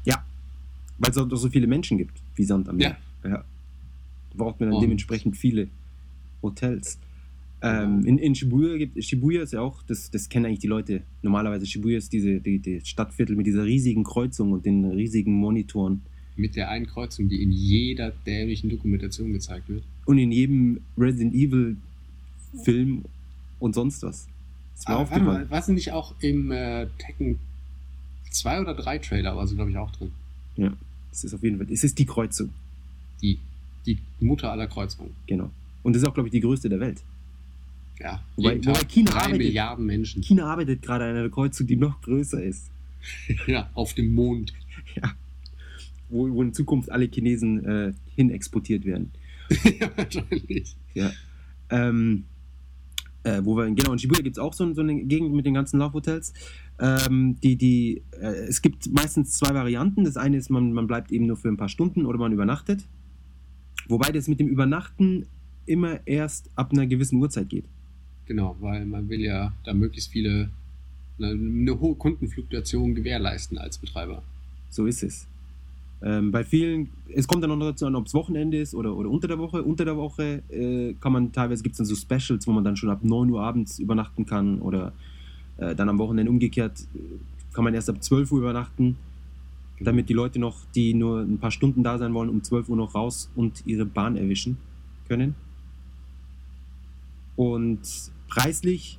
[0.99, 2.97] Weil es auch doch so viele Menschen gibt, wie Sand am Meer.
[3.25, 3.31] Ja.
[3.31, 3.37] Ja.
[4.31, 5.69] Da braucht man dann Und- dementsprechend viele
[6.43, 6.99] Hotels.
[7.63, 11.03] Ähm, in, in Shibuya gibt Shibuya ist ja auch, das, das kennen eigentlich die Leute.
[11.23, 16.03] Normalerweise Shibuya ist diese die, die Stadtviertel mit dieser riesigen Kreuzung und den riesigen Monitoren.
[16.37, 19.83] Mit der einen Kreuzung, die in jeder dämlichen Dokumentation gezeigt wird.
[20.05, 21.77] Und in jedem Resident Evil
[22.65, 23.05] Film
[23.61, 24.27] und sonst was.
[24.77, 25.49] Ist mir aufgefallen.
[25.49, 27.39] war sie nicht auch im äh, Tekken
[28.31, 30.11] 2 oder 3 Trailer, war sie, glaube ich, auch drin.
[30.57, 30.73] Ja,
[31.13, 31.67] es ist auf jeden Fall.
[31.73, 32.51] Es ist die Kreuzung,
[33.23, 33.39] Die,
[33.87, 35.11] die Mutter aller Kreuzungen.
[35.27, 35.51] genau.
[35.83, 37.03] Und das ist auch, glaube ich, die größte der Welt.
[38.01, 40.23] Ja, Wobei- wobei China drei arbeitet- Milliarden Menschen.
[40.23, 42.71] China arbeitet gerade an einer Kreuzung, die noch größer ist.
[43.47, 44.53] Ja, auf dem Mond.
[46.09, 49.11] Wo, wo in Zukunft alle Chinesen äh, hin exportiert werden.
[49.81, 50.77] ja, wahrscheinlich.
[50.95, 51.11] Ja.
[51.71, 52.25] Ähm,
[53.25, 55.55] äh, wo wir, genau, in Shibuya gibt es auch so, so eine Gegend mit den
[55.55, 56.33] ganzen Laufhotels.
[56.81, 60.05] Ähm, die, die, äh, es gibt meistens zwei Varianten.
[60.05, 62.85] Das eine ist, man, man bleibt eben nur für ein paar Stunden oder man übernachtet.
[63.89, 65.27] Wobei das mit dem Übernachten
[65.67, 67.65] immer erst ab einer gewissen Uhrzeit geht.
[68.27, 70.51] Genau, weil man will ja da möglichst viele,
[71.19, 74.23] eine, eine hohe Kundenfluktuation gewährleisten als Betreiber.
[74.71, 75.27] So ist es.
[76.03, 78.97] Ähm, bei vielen, es kommt dann auch noch dazu an, ob es Wochenende ist oder,
[78.97, 79.63] oder unter der Woche.
[79.63, 82.77] Unter der Woche äh, kann man teilweise, gibt es dann so Specials, wo man dann
[82.77, 84.93] schon ab 9 Uhr abends übernachten kann oder
[85.59, 86.99] äh, dann am Wochenende umgekehrt äh,
[87.55, 88.97] kann man erst ab 12 Uhr übernachten,
[89.81, 92.77] damit die Leute noch, die nur ein paar Stunden da sein wollen, um 12 Uhr
[92.77, 94.57] noch raus und ihre Bahn erwischen
[95.09, 95.35] können.
[97.37, 97.81] Und
[98.29, 98.99] preislich,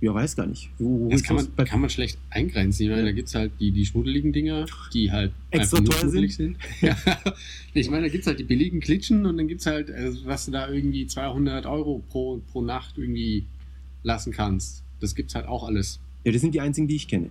[0.00, 0.70] ja, weiß gar nicht.
[0.78, 2.84] Wo, wo Das kann man, bei- kann man schlecht eingrenzen.
[2.84, 6.36] Ich meine, da gibt es halt die, die schmuddeligen Dinger, die halt Extra teuer schmuddelig
[6.36, 6.56] sind.
[6.80, 6.96] Ja.
[7.74, 10.24] Ich meine, da gibt es halt die billigen Klitschen und dann gibt es halt, also,
[10.24, 13.44] was du da irgendwie 200 Euro pro, pro Nacht irgendwie
[14.02, 14.82] lassen kannst.
[15.00, 16.00] Das gibt's halt auch alles.
[16.24, 17.30] ja, das sind die einzigen, die ich kenne.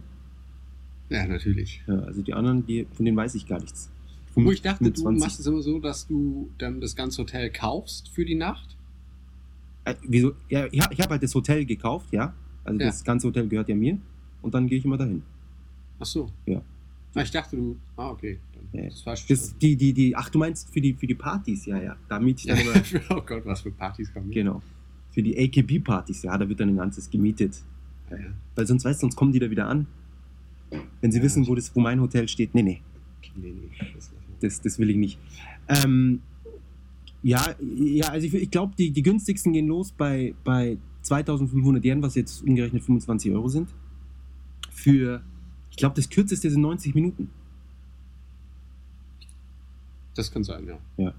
[1.09, 1.83] Ja, natürlich.
[1.87, 3.89] Ja, also die anderen, die, von denen weiß ich gar nichts.
[4.33, 5.19] Wo ich dachte, du 25.
[5.23, 8.75] machst es immer so, dass du dann das ganze Hotel kaufst für die Nacht.
[9.85, 10.33] Äh, wieso?
[10.49, 12.33] Ja, ich habe halt das Hotel gekauft, ja.
[12.63, 12.87] Also Ja.
[12.87, 13.97] das ganze Hotel gehört ja mir.
[14.41, 15.21] Und dann gehe ich immer dahin.
[15.99, 16.29] Ach so.
[16.45, 16.61] Ja.
[17.13, 17.77] Ah, ich dachte, du.
[17.95, 18.39] Ah, okay.
[18.73, 18.83] Ja.
[18.83, 21.81] ist falsch Das, die, die, die, ach, du meinst für die, für die Partys, ja,
[21.81, 21.95] ja.
[22.09, 24.31] Da miete ich dann immer, oh Gott, was für Partys kommen.
[24.31, 24.61] genau.
[25.15, 27.55] Für die AKB-Partys, ja, da wird dann ein ganzes gemietet.
[28.11, 28.25] Ja, ja.
[28.53, 29.87] Weil sonst, weißt du, sonst kommen die da wieder an.
[30.99, 32.53] Wenn sie Ja, wissen, wo, das, wo mein Hotel steht.
[32.53, 32.81] Nee, nee,
[33.35, 33.69] Nee, nee,
[34.41, 35.19] das, das will ich nicht.
[35.69, 36.21] Ähm,
[37.23, 42.01] ja, ja, also ich, ich glaube, die, die günstigsten gehen los bei, bei 2500 Yen,
[42.01, 43.69] was jetzt umgerechnet 25 Euro sind.
[44.69, 45.23] Für,
[45.71, 47.29] ich glaube, das kürzeste sind 90 Minuten.
[50.13, 50.77] Das kann sein, ja.
[50.97, 51.13] Ja.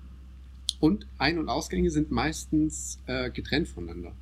[0.81, 4.13] Und Ein- und Ausgänge sind meistens äh, getrennt voneinander.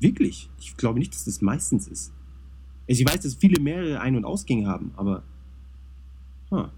[0.00, 0.50] Wirklich?
[0.60, 2.12] Ich glaube nicht, dass das meistens ist.
[2.88, 5.22] Also ich weiß, dass viele mehrere Ein- und Ausgänge haben, aber.
[6.50, 6.68] Huh.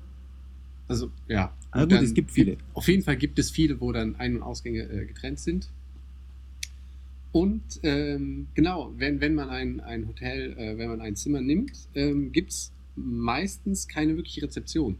[0.87, 1.53] Also, ja.
[1.71, 2.57] Ah, Und gut, es gibt viele.
[2.73, 5.69] Auf jeden Fall gibt es viele, wo dann Ein- und Ausgänge äh, getrennt sind.
[7.33, 11.73] Und ähm, genau, wenn, wenn man ein, ein Hotel, äh, wenn man ein Zimmer nimmt,
[11.95, 14.97] ähm, gibt es meistens keine wirkliche Rezeption.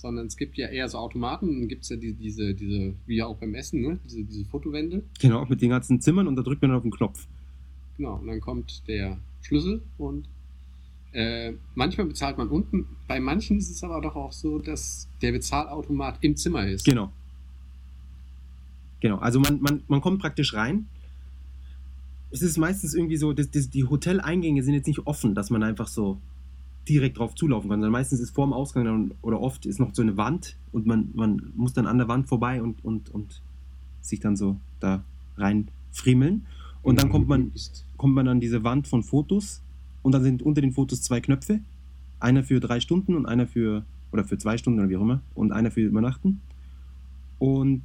[0.00, 3.16] Sondern es gibt ja eher so Automaten, dann gibt es ja die, diese, diese, wie
[3.16, 3.98] ja auch beim Essen, ne?
[4.02, 5.02] diese, diese Fotowände.
[5.20, 7.26] Genau, mit den ganzen Zimmern und da drückt man auf den Knopf.
[7.98, 10.26] Genau, und dann kommt der Schlüssel und
[11.12, 12.86] äh, manchmal bezahlt man unten.
[13.06, 16.86] Bei manchen ist es aber doch auch so, dass der Bezahlautomat im Zimmer ist.
[16.86, 17.12] Genau.
[19.00, 20.86] Genau, also man, man, man kommt praktisch rein.
[22.30, 25.62] Es ist meistens irgendwie so, dass, dass die Hoteleingänge sind jetzt nicht offen, dass man
[25.62, 26.18] einfach so
[26.88, 29.94] direkt drauf zulaufen kann, sondern meistens ist vor dem Ausgang dann, oder oft ist noch
[29.94, 33.42] so eine Wand und man, man muss dann an der Wand vorbei und, und, und
[34.00, 35.04] sich dann so da
[35.36, 36.46] rein friemeln.
[36.82, 37.52] Und dann kommt man,
[37.96, 39.62] kommt man an diese Wand von Fotos
[40.02, 41.60] und dann sind unter den Fotos zwei Knöpfe.
[42.18, 45.20] Einer für drei Stunden und einer für, oder für zwei Stunden oder wie auch immer,
[45.34, 46.40] und einer für Übernachten.
[47.38, 47.82] Und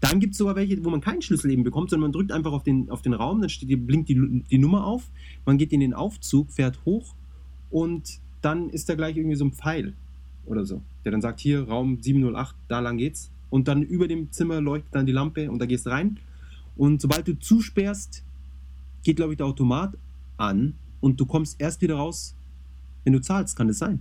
[0.00, 2.52] dann gibt es sogar welche, wo man keinen Schlüssel eben bekommt, sondern man drückt einfach
[2.52, 5.10] auf den, auf den Raum, dann steht, blinkt die, die Nummer auf,
[5.44, 7.14] man geht in den Aufzug, fährt hoch
[7.76, 9.92] und dann ist da gleich irgendwie so ein Pfeil
[10.46, 13.30] oder so, der dann sagt, hier Raum 708, da lang geht's.
[13.50, 16.18] Und dann über dem Zimmer leuchtet dann die Lampe und da gehst du rein.
[16.78, 18.22] Und sobald du zusperrst,
[19.04, 19.94] geht, glaube ich, der Automat
[20.38, 22.34] an und du kommst erst wieder raus,
[23.04, 24.00] wenn du zahlst, kann das sein.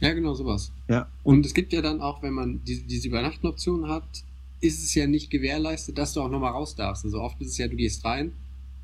[0.00, 0.72] Ja, genau sowas.
[0.88, 4.24] Ja, Und und es gibt ja dann auch, wenn man diese, diese Übernachten-Option hat,
[4.60, 7.04] ist es ja nicht gewährleistet, dass du auch nochmal raus darfst.
[7.04, 8.32] Also oft ist es ja, du gehst rein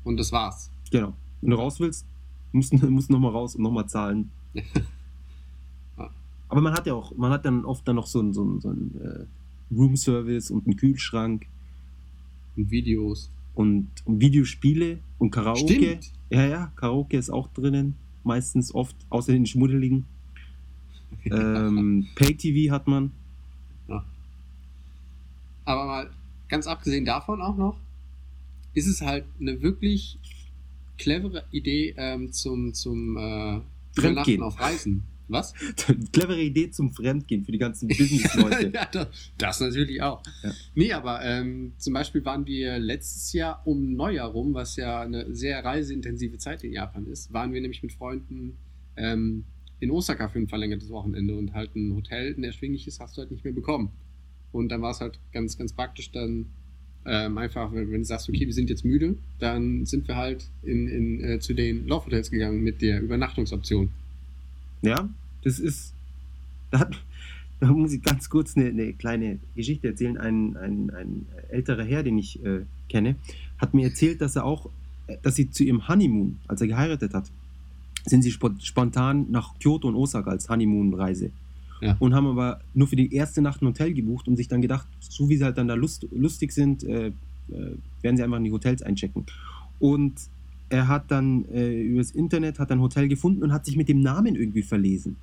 [0.05, 0.69] und das war's.
[0.89, 2.05] genau, wenn du raus willst,
[2.53, 4.31] musst du musst nochmal raus und nochmal zahlen.
[5.97, 6.09] Ja.
[6.49, 8.61] Aber man hat ja auch, man hat dann oft dann noch so einen, so einen,
[8.61, 11.45] so einen äh, Roomservice und einen Kühlschrank
[12.55, 13.29] Und Videos.
[13.55, 15.73] und, und Videospiele und Karaoke.
[15.73, 16.11] Stimmt.
[16.29, 20.05] Ja, ja, Karaoke ist auch drinnen, meistens oft, außer den Schmuddeligen.
[21.25, 23.11] Ähm, Pay-TV hat man.
[25.65, 26.09] Aber mal
[26.49, 27.77] ganz abgesehen davon auch noch,
[28.73, 30.17] ist es halt eine wirklich
[31.03, 33.59] clevere Idee ähm, zum, zum äh,
[33.99, 34.41] Fremdgehen.
[34.41, 35.03] Auf Reisen.
[35.27, 35.53] Was?
[36.11, 38.71] Clevere Idee zum Fremdgehen für die ganzen Business-Leute.
[38.73, 40.21] ja, das, das natürlich auch.
[40.43, 40.51] Ja.
[40.75, 45.33] Nee, aber ähm, zum Beispiel waren wir letztes Jahr um Neujahr rum, was ja eine
[45.33, 48.57] sehr reiseintensive Zeit in Japan ist, waren wir nämlich mit Freunden
[48.95, 49.45] ähm,
[49.79, 53.31] in Osaka für ein verlängertes Wochenende und halt ein Hotel, ein erschwingliches, hast du halt
[53.31, 53.91] nicht mehr bekommen.
[54.51, 56.47] Und dann war es halt ganz, ganz praktisch dann
[57.05, 60.45] ähm, einfach, wenn, wenn du sagst, okay, wir sind jetzt müde, dann sind wir halt
[60.63, 63.89] in, in, äh, zu den Love Hotels gegangen mit der Übernachtungsoption.
[64.81, 65.09] Ja,
[65.43, 65.93] das ist.
[66.71, 66.89] Da,
[67.59, 70.17] da muss ich ganz kurz eine, eine kleine Geschichte erzählen.
[70.17, 73.15] Ein, ein, ein älterer Herr, den ich äh, kenne,
[73.59, 74.69] hat mir erzählt, dass er auch,
[75.07, 77.25] äh, dass sie zu ihrem Honeymoon, als er geheiratet hat,
[78.05, 81.29] sind sie spo- spontan nach Kyoto und Osaka als Honeymoon-Reise.
[81.83, 81.97] Ja.
[81.99, 84.87] Und haben aber nur für die erste Nacht ein Hotel gebucht und sich dann gedacht,
[84.99, 87.11] so wie sie halt dann da lust, lustig sind, äh, äh,
[88.01, 89.25] werden sie einfach in die Hotels einchecken.
[89.79, 90.13] Und
[90.69, 94.01] er hat dann äh, übers Internet hat ein Hotel gefunden und hat sich mit dem
[94.01, 95.17] Namen irgendwie verlesen.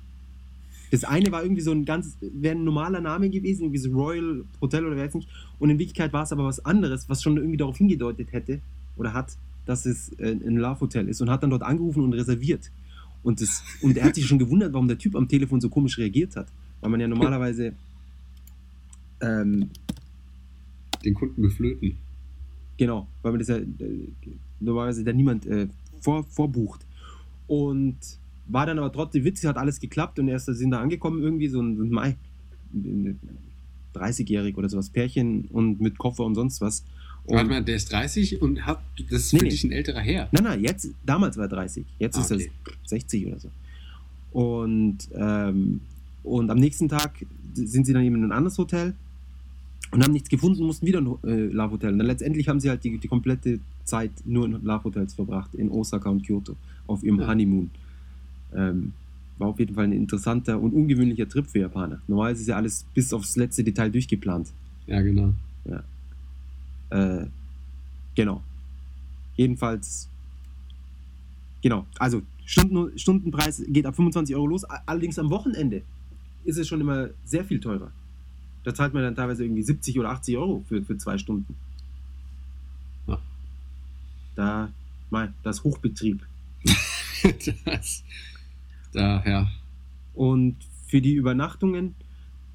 [0.91, 4.43] Das eine war irgendwie so ein ganz, wäre ein normaler Name gewesen, irgendwie so Royal
[4.59, 5.29] Hotel oder weiß nicht.
[5.57, 8.59] Und in Wirklichkeit war es aber was anderes, was schon irgendwie darauf hingedeutet hätte
[8.97, 12.13] oder hat, dass es äh, ein Love Hotel ist und hat dann dort angerufen und
[12.13, 12.71] reserviert.
[13.23, 15.97] Und, das, und er hat sich schon gewundert, warum der Typ am Telefon so komisch
[15.97, 16.47] reagiert hat.
[16.79, 17.73] Weil man ja normalerweise
[19.21, 19.69] ähm,
[21.03, 21.97] Den Kunden beflöten.
[22.77, 23.67] Genau, weil man das ja äh,
[24.59, 25.67] normalerweise da niemand äh,
[25.99, 26.85] vor, vorbucht.
[27.47, 27.97] Und
[28.47, 31.61] war dann aber trotzdem witzig, hat alles geklappt und erst sind da angekommen irgendwie so
[31.61, 32.17] ein, Mai,
[32.73, 33.19] ein
[33.93, 36.83] 30-jährig oder sowas Pärchen und mit Koffer und sonst was.
[37.25, 39.51] Und, Warte mal, der ist 30 und hat, das ist Nee, für nee.
[39.51, 40.27] dich ein älterer Herr.
[40.31, 42.49] Nein, nein, jetzt, damals war er 30, jetzt Ah, ist okay.
[42.65, 43.49] er 60 oder so.
[44.31, 45.81] Und, ähm,
[46.23, 48.93] und am nächsten Tag sind sie dann eben in ein anderes Hotel
[49.91, 51.91] und haben nichts gefunden, mussten wieder ein äh, Love Hotel.
[51.93, 55.53] Und dann letztendlich haben sie halt die, die komplette Zeit nur in Love Hotels verbracht,
[55.53, 56.55] in Osaka und Kyoto,
[56.87, 57.27] auf ihrem Ja.
[57.27, 57.69] Honeymoon.
[58.55, 58.93] Ähm,
[59.37, 61.99] war auf jeden Fall ein interessanter und ungewöhnlicher Trip für Japaner.
[62.07, 64.49] Normalerweise ist ja alles bis aufs letzte Detail durchgeplant.
[64.87, 65.33] Ja, genau.
[66.91, 67.25] Äh,
[68.15, 68.43] genau.
[69.35, 70.09] Jedenfalls,
[71.61, 71.87] genau.
[71.97, 74.63] Also Stunden, Stundenpreis geht ab 25 Euro los.
[74.65, 75.81] Allerdings am Wochenende
[76.43, 77.91] ist es schon immer sehr viel teurer.
[78.63, 81.55] Da zahlt man dann teilweise irgendwie 70 oder 80 Euro für, für zwei Stunden.
[83.07, 83.19] Ja.
[84.35, 84.69] Da,
[85.09, 86.25] mein, das Hochbetrieb.
[87.65, 88.03] das,
[88.91, 89.49] da, ja.
[90.13, 91.95] Und für die Übernachtungen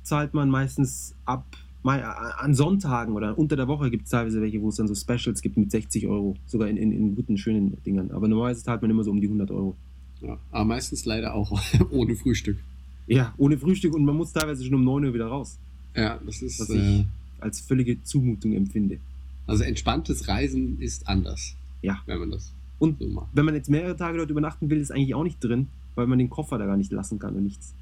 [0.03, 1.45] zahlt man meistens ab
[1.87, 4.95] mei- an Sonntagen oder unter der Woche gibt es teilweise welche, wo es dann so
[4.95, 8.11] Specials gibt mit 60 Euro, sogar in, in, in guten, schönen Dingern.
[8.11, 9.75] Aber normalerweise zahlt man immer so um die 100 Euro.
[10.21, 10.37] ja.
[10.51, 11.51] Aber meistens leider auch
[11.91, 12.59] ohne Frühstück.
[13.07, 15.59] Ja, ohne Frühstück und man muss teilweise schon um 9 Uhr wieder raus,
[15.95, 16.59] Ja, das ist.
[16.61, 17.07] Was Äh, ich-
[17.41, 18.99] als völlige Zumutung empfinde.
[19.47, 21.55] also entspanntes Reisen ist anders.
[21.83, 22.01] Ja.
[22.07, 23.29] Wenn man das Und so macht.
[23.35, 26.19] wenn man jetzt mehrere Tage dort übernachten will, ist eigentlich auch nicht drin, weil man
[26.19, 27.75] den Koffer da gar nicht lassen kann und nichts.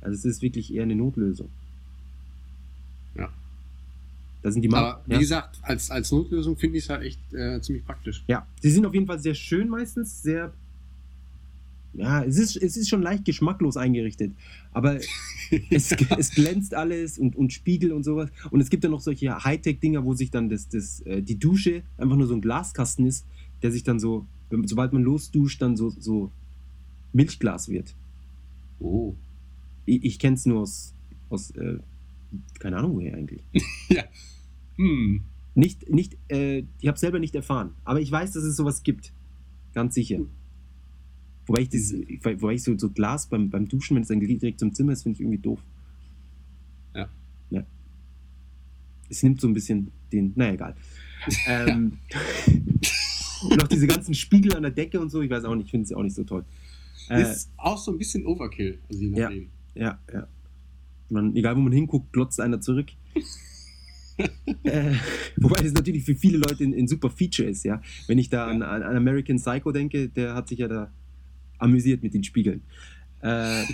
[0.00, 1.48] Also es ist wirklich eher eine Notlösung.
[4.42, 5.18] Da sind die Ma Aber wie ja.
[5.18, 8.24] gesagt, als, als Notlösung finde ich es halt echt äh, ziemlich praktisch.
[8.26, 10.52] Ja, sie sind auf jeden Fall sehr schön meistens, sehr.
[11.94, 14.32] Ja, es ist, es ist schon leicht geschmacklos eingerichtet,
[14.72, 14.98] aber
[15.70, 18.30] es, es glänzt alles und, und Spiegel und sowas.
[18.50, 21.82] Und es gibt ja noch solche Hightech-Dinger, wo sich dann das, das, äh, die Dusche
[21.98, 23.26] einfach nur so ein Glaskasten ist,
[23.62, 24.26] der sich dann so,
[24.64, 26.32] sobald man losduscht, dann so, so
[27.12, 27.94] Milchglas wird.
[28.80, 29.14] Oh.
[29.84, 30.94] Ich, ich kenne es nur aus,
[31.28, 31.78] aus äh,
[32.58, 33.42] keine Ahnung woher eigentlich.
[34.76, 35.20] Hm.
[35.54, 39.12] Nicht, nicht, äh, ich habe selber nicht erfahren, aber ich weiß, dass es sowas gibt.
[39.74, 40.20] Ganz sicher.
[41.46, 41.92] Wobei ich, das,
[42.40, 45.02] wobei ich so, so Glas beim, beim Duschen, wenn es dann direkt zum Zimmer ist,
[45.02, 45.60] finde ich irgendwie doof.
[46.94, 47.08] Ja.
[47.50, 47.62] Ja.
[49.10, 50.76] Es nimmt so ein bisschen den, naja, egal.
[51.46, 51.98] ähm,
[53.50, 55.70] und auch diese ganzen Spiegel an der Decke und so, ich weiß auch nicht, ich
[55.70, 56.44] finde es auch nicht so toll.
[57.10, 58.78] Äh, Ist auch so ein bisschen Overkill.
[58.88, 59.28] Also je Ja.
[59.28, 59.48] nachdem.
[59.74, 60.28] Ja, ja.
[61.12, 62.88] Man, egal, wo man hinguckt, glotzt einer zurück.
[64.64, 64.94] äh,
[65.36, 67.80] wobei das natürlich für viele Leute ein, ein super Feature ist, ja.
[68.06, 70.92] Wenn ich da an, an an American Psycho denke, der hat sich ja da
[71.58, 72.62] amüsiert mit den Spiegeln.
[73.20, 73.64] Äh,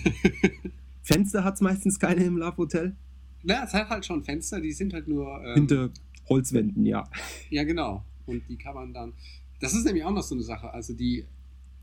[1.03, 2.96] Fenster hat es meistens keine im Love Hotel.
[3.42, 5.42] Na, es hat halt schon Fenster, die sind halt nur.
[5.44, 5.90] Ähm, Hinter
[6.29, 7.09] Holzwänden, ja.
[7.51, 8.05] Ja, genau.
[8.27, 9.14] Und die kann man dann.
[9.61, 10.72] Das ist nämlich auch noch so eine Sache.
[10.72, 11.24] Also die.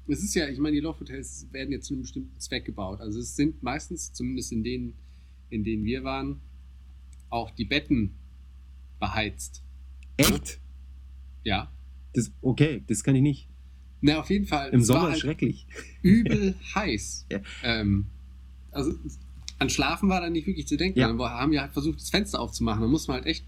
[0.08, 3.02] Es ist ja, ich meine, die Love Hotels werden jetzt zu einem bestimmten Zweck gebaut.
[3.02, 4.94] Also es sind meistens, zumindest in denen,
[5.56, 6.42] in denen wir waren,
[7.30, 8.16] auch die Betten
[9.00, 9.64] beheizt.
[10.18, 10.60] Echt?
[11.44, 11.72] Ja.
[12.14, 13.50] Das, okay, das kann ich nicht.
[14.02, 14.70] Na, auf jeden Fall.
[14.70, 15.66] Im es Sommer halt schrecklich.
[16.02, 17.28] übel heiß.
[17.32, 17.40] Ja.
[17.64, 18.08] Ähm,
[18.72, 18.94] also
[19.58, 21.00] an Schlafen war da nicht wirklich zu denken.
[21.00, 21.12] Ja.
[21.12, 22.82] Wir haben ja halt versucht, das Fenster aufzumachen.
[22.82, 23.46] Da muss man halt echt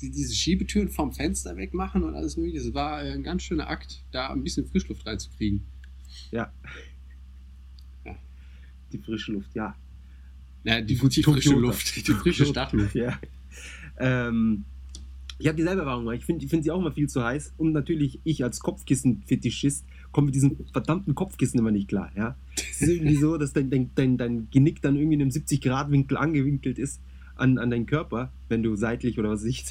[0.00, 2.64] die, diese Schiebetüren vom Fenster wegmachen und alles mögliche.
[2.64, 5.66] Das war äh, ein ganz schöner Akt, da ein bisschen Frischluft reinzukriegen.
[6.30, 6.52] Ja.
[8.04, 8.16] Ja.
[8.92, 9.74] Die frische Luft, ja.
[10.66, 11.54] Ja, die, Die die frische.
[11.54, 12.96] Luft, die frische Stadtluft.
[12.96, 13.18] Ja.
[13.98, 14.64] Ähm,
[15.38, 16.18] ich habe dieselbe Erfahrung gemacht.
[16.18, 17.54] Ich finde ich find sie auch immer viel zu heiß.
[17.56, 22.10] Und natürlich, ich als Kopfkissen-Fetischist komme mit diesem verdammten Kopfkissen immer nicht klar.
[22.16, 22.36] Ja?
[22.58, 26.16] Es ist irgendwie so, dass dein, dein, dein, dein Genick dann irgendwie in einem 70-Grad-Winkel
[26.16, 27.00] angewinkelt ist
[27.36, 29.64] an, an deinen Körper, wenn du seitlich oder was weiß ich.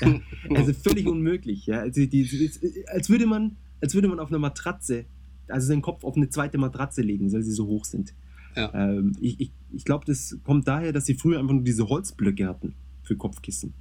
[0.00, 0.20] ja,
[0.54, 1.66] also völlig unmöglich.
[1.66, 1.80] Ja?
[1.80, 2.50] Also die,
[2.86, 5.04] als, würde man, als würde man auf einer Matratze,
[5.48, 8.14] also seinen Kopf auf eine zweite Matratze legen, weil sie so hoch sind.
[8.56, 8.72] Ja.
[8.74, 12.46] Ähm, ich ich, ich glaube, das kommt daher, dass sie früher einfach nur diese Holzblöcke
[12.48, 13.74] hatten für Kopfkissen.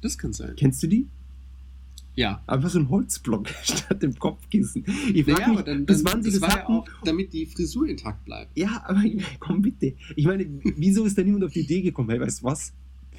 [0.00, 0.54] Das kann sein.
[0.56, 1.08] Kennst du die?
[2.16, 2.42] Ja.
[2.46, 4.84] Einfach so ein Holzblock statt dem Kopfkissen.
[5.14, 6.72] Ich frage Naja, mich, aber dann, bis wann sie das das, war ja hatten.
[6.72, 8.56] auch, damit die Frisur intakt bleibt.
[8.58, 9.02] Ja, aber
[9.40, 9.94] komm bitte.
[10.16, 12.10] Ich meine, wieso ist da niemand auf die Idee gekommen?
[12.10, 12.72] Hey, weißt du was?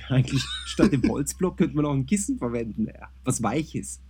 [0.10, 2.88] Eigentlich statt dem Holzblock könnte man auch ein Kissen verwenden.
[2.88, 4.02] Ja, was Weiches.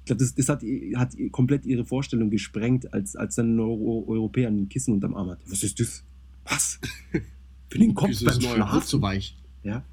[0.00, 0.62] Ich glaube, das, das hat,
[0.96, 5.30] hat komplett ihre Vorstellung gesprengt, als, als dann ein Euro, Europäer ein Kissen unterm Arm
[5.30, 5.42] hatte.
[5.46, 6.04] Was ist das?
[6.44, 6.80] Was?
[7.70, 9.02] Für den Kopf Wieso beim so Schlafen?
[9.02, 9.36] weich?
[9.62, 9.84] Ja.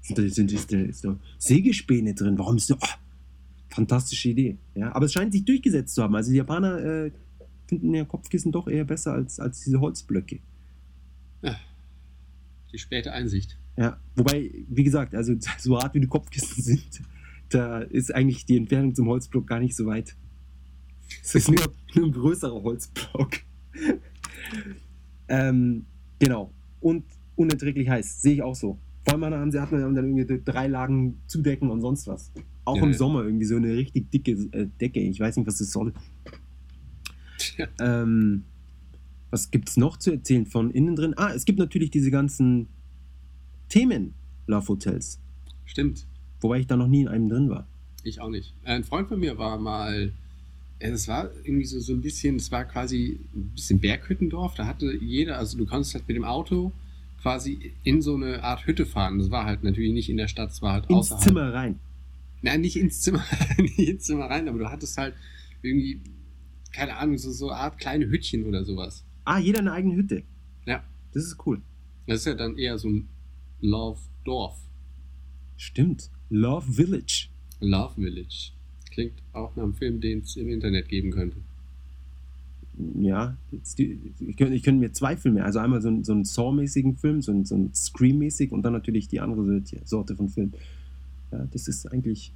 [0.00, 2.38] Sind da, sind, ist, da, ist da Sägespäne drin?
[2.38, 2.76] Warum ist da.
[2.80, 2.86] Oh,
[3.68, 4.58] fantastische Idee.
[4.74, 6.14] Ja, aber es scheint sich durchgesetzt zu haben.
[6.14, 7.12] Also die Japaner äh,
[7.66, 10.40] finden ja Kopfkissen doch eher besser als, als diese Holzblöcke.
[12.72, 13.56] Die späte Einsicht.
[13.78, 17.00] Ja, wobei, wie gesagt, also so hart wie die Kopfkissen sind,
[17.48, 20.14] da ist eigentlich die Entfernung zum Holzblock gar nicht so weit.
[21.22, 23.38] Es ist nur, nur ein größerer Holzblock.
[25.28, 25.86] Ähm,
[26.18, 26.52] genau.
[26.80, 27.04] Und
[27.36, 28.78] unerträglich heiß, sehe ich auch so.
[29.04, 32.32] Vor allem haben sie hatten dann irgendwie drei Lagen Zudecken und sonst was.
[32.64, 32.98] Auch Ja, im ja.
[32.98, 35.00] Sommer irgendwie so eine richtig dicke äh, Decke.
[35.00, 35.92] Ich weiß nicht, was das soll.
[37.56, 37.68] Ja.
[37.80, 38.44] Ähm,
[39.30, 41.14] was gibt es noch zu erzählen von innen drin?
[41.16, 42.68] Ah, es gibt natürlich diese ganzen
[43.68, 44.14] Themen
[44.46, 45.20] Love Hotels.
[45.64, 46.06] Stimmt.
[46.40, 47.66] Wobei ich da noch nie in einem drin war.
[48.02, 48.54] Ich auch nicht.
[48.64, 50.12] Ein Freund von mir war mal,
[50.78, 54.54] es war irgendwie so, so ein bisschen, es war quasi ein bisschen Berghüttendorf.
[54.54, 56.72] Da hatte jeder, also du konntest halt mit dem Auto
[57.22, 59.18] quasi in so eine Art Hütte fahren.
[59.18, 61.24] Das war halt natürlich nicht in der Stadt, es war halt Ins außerhalb.
[61.24, 61.78] Zimmer rein.
[62.42, 63.24] Nein, nicht ins Zimmer,
[63.58, 65.14] nicht ins Zimmer rein, aber du hattest halt
[65.62, 66.00] irgendwie,
[66.72, 69.04] keine Ahnung, so, so eine Art kleine Hüttchen oder sowas.
[69.24, 70.22] Ah, jeder eine eigene Hütte.
[70.66, 70.84] Ja.
[71.12, 71.62] Das ist cool.
[72.06, 73.08] Das ist ja dann eher so ein
[73.62, 74.60] Love-Dorf.
[75.56, 76.10] Stimmt.
[76.28, 77.28] Love Village.
[77.60, 78.52] Love Village.
[78.96, 81.36] Klingt auch nach einem Film, den es im Internet geben könnte.
[82.98, 83.76] Ja, ich,
[84.38, 87.30] könnte, ich könnte mir zwei Filme, also einmal so, einen- so einen Saw-mäßigen Film, so
[87.30, 90.54] einen, so einen Scream-mäßig und dann natürlich die andere Sorte- von Film.
[91.30, 92.32] Ja, das ist eigentlich,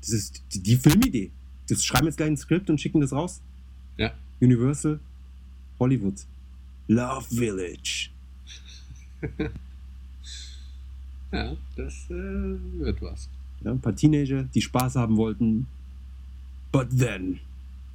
[0.00, 1.30] das ist die, die Filmidee.
[1.68, 3.42] Das schreiben wir jetzt gleich ein Skript und schicken das raus.
[3.98, 4.12] Ja.
[4.40, 4.98] Universal,
[5.78, 6.24] Hollywood.
[6.88, 8.08] Love Village.
[11.30, 12.14] Ja, das äh,
[12.80, 13.28] wird was.
[13.62, 15.66] Ja, ein paar Teenager, die Spaß haben wollten.
[16.70, 17.40] But then,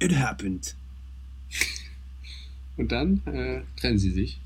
[0.00, 0.74] it happened.
[2.76, 4.40] Und dann äh, trennen sie sich.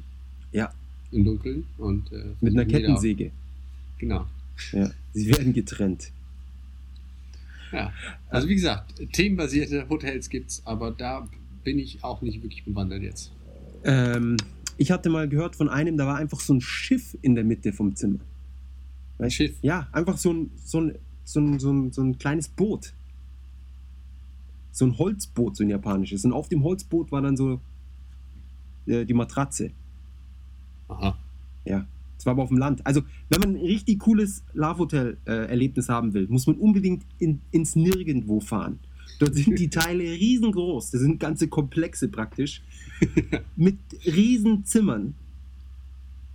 [0.52, 0.72] Ja.
[1.10, 3.32] Im Dunkeln und äh, Mit einer Kettensäge.
[3.98, 4.26] Genau.
[4.72, 6.10] Ja, sie werden getrennt.
[7.72, 7.92] Ja.
[8.28, 11.28] Also wie gesagt, themenbasierte Hotels gibt's, aber da
[11.64, 13.30] bin ich auch nicht wirklich bewandert jetzt.
[13.84, 14.36] Ähm,
[14.76, 17.72] ich hatte mal gehört von einem, da war einfach so ein Schiff in der Mitte
[17.72, 18.20] vom Zimmer.
[19.18, 19.34] Weißt?
[19.34, 19.56] Schiff?
[19.62, 22.92] Ja, einfach so ein, so, ein, so, ein, so, ein, so ein kleines Boot.
[24.78, 26.24] So ein Holzboot, so ein japanisches.
[26.24, 27.60] Und auf dem Holzboot war dann so
[28.86, 29.72] äh, die Matratze.
[30.86, 31.18] Aha.
[31.64, 31.86] Ja.
[32.16, 32.84] Das war aber auf dem Land.
[32.86, 38.40] Also, wenn man ein richtig cooles Love-Hotel-Erlebnis haben will, muss man unbedingt in, ins Nirgendwo
[38.40, 38.80] fahren.
[39.18, 40.90] Dort sind die Teile riesengroß.
[40.90, 42.62] Das sind ganze Komplexe praktisch.
[43.56, 45.14] mit riesen Zimmern.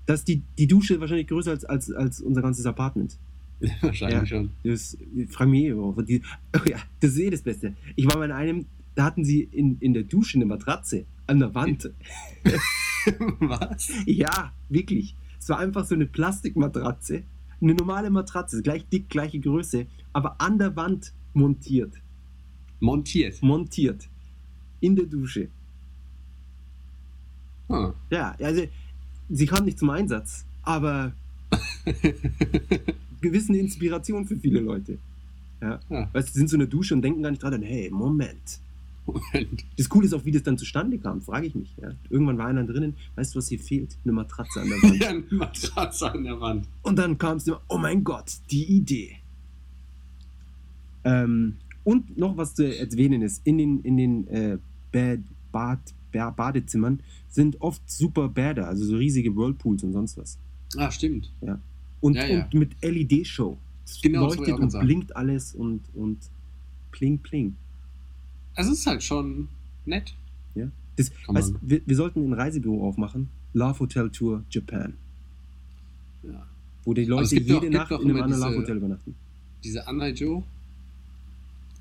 [0.05, 3.17] Da ist die, die Dusche wahrscheinlich größer als, als, als unser ganzes Apartment.
[3.81, 4.25] Wahrscheinlich Ja.
[4.25, 4.49] schon.
[4.63, 6.21] Das ich frage mich eh, warum die,
[6.55, 7.73] oh ja, das ist eh das Beste.
[7.95, 11.39] Ich war mal in einem, da hatten sie in, in der Dusche eine Matratze an
[11.39, 11.89] der Wand.
[13.39, 13.91] Was?
[14.05, 15.15] Ja, wirklich.
[15.39, 17.23] Es war einfach so eine Plastikmatratze.
[17.61, 21.93] Eine normale Matratze, gleich dick, gleiche Größe, aber an der Wand montiert.
[22.81, 23.41] Montiert.
[23.41, 24.09] Montiert.
[24.81, 25.47] In der Dusche.
[27.69, 27.93] Ah.
[28.09, 28.63] Ja, also
[29.29, 31.13] sie kam nicht zum Einsatz, aber
[33.23, 34.99] gewisse Inspiration für viele Leute.
[35.61, 35.79] Ja.
[35.89, 36.09] Ja.
[36.13, 38.59] Weißt du, sie sind so in der Dusche und denken gar nicht dran, hey, Moment.
[39.05, 39.65] Moment.
[39.77, 41.73] Das Coole ist auch, wie das dann zustande kam, frage ich mich.
[41.81, 41.91] Ja.
[42.09, 43.97] Irgendwann war einer drinnen, weißt du, was hier fehlt?
[44.05, 44.99] Eine Matratze an der Wand.
[45.01, 46.67] Ja, eine Matratze an der Wand.
[46.83, 49.17] Und dann kam es immer, oh mein Gott, die Idee.
[51.03, 54.57] Ähm, und noch was zu erwähnen ist, in den, in den äh,
[54.91, 55.19] Bad,
[55.51, 55.79] Bad,
[56.13, 56.99] Ba- Badezimmern
[57.29, 60.37] sind oft super Bäder, also so riesige Whirlpools und sonst was.
[60.77, 61.29] Ah, stimmt.
[62.03, 62.43] Und, Ja, ja.
[62.43, 63.57] und mit LED-Show.
[63.85, 64.85] Es Genau, das leuchtet und sagen.
[64.85, 66.17] blinkt alles und, und
[66.91, 67.55] pling, pling.
[68.55, 69.47] Also es ist halt schon
[69.85, 70.13] nett.
[70.95, 73.27] Das, Kann weißt, wir, wir sollten ein Reisebüro aufmachen.
[73.53, 74.93] Love Hotel Tour Japan.
[76.21, 76.45] Ja.
[76.83, 79.15] Wo die Leute jede doch- Nacht in einem anderen Love Hotel übernachten.
[79.63, 80.43] Diese Anaijo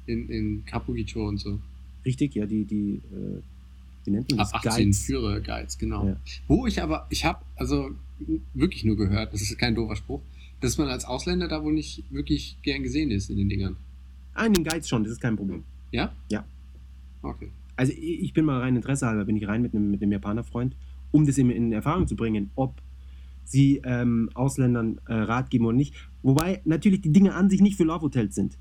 [0.06, 1.58] in, in Kabukicho und so.
[2.06, 3.40] Richtig, ja, die, die, äh,
[4.06, 4.66] wie nennt man Ab das?
[4.72, 5.04] 18 Guides.
[5.04, 6.06] Führer Guides, genau.
[6.08, 6.16] Ja.
[6.48, 7.90] Wo ich aber, ich habe also
[8.54, 10.20] wirklich nur gehört, das ist kein doofer Spruch,
[10.60, 13.76] dass man als Ausländer da wohl nicht wirklich gern gesehen ist in den Dingern.
[14.34, 15.64] Ah, in den Guides schon, das ist kein Problem.
[15.90, 16.12] Ja?
[16.30, 16.44] Ja.
[17.22, 17.50] Okay.
[17.76, 20.76] Also ich bin mal rein Interesse halber, bin ich rein mit einem, mit einem Japaner-Freund,
[21.10, 22.80] um das in, in Erfahrung zu bringen, ob
[23.44, 25.94] sie ähm, Ausländern äh, Rat geben oder nicht.
[26.22, 28.56] Wobei natürlich die Dinge an sich nicht für Love Hotels sind.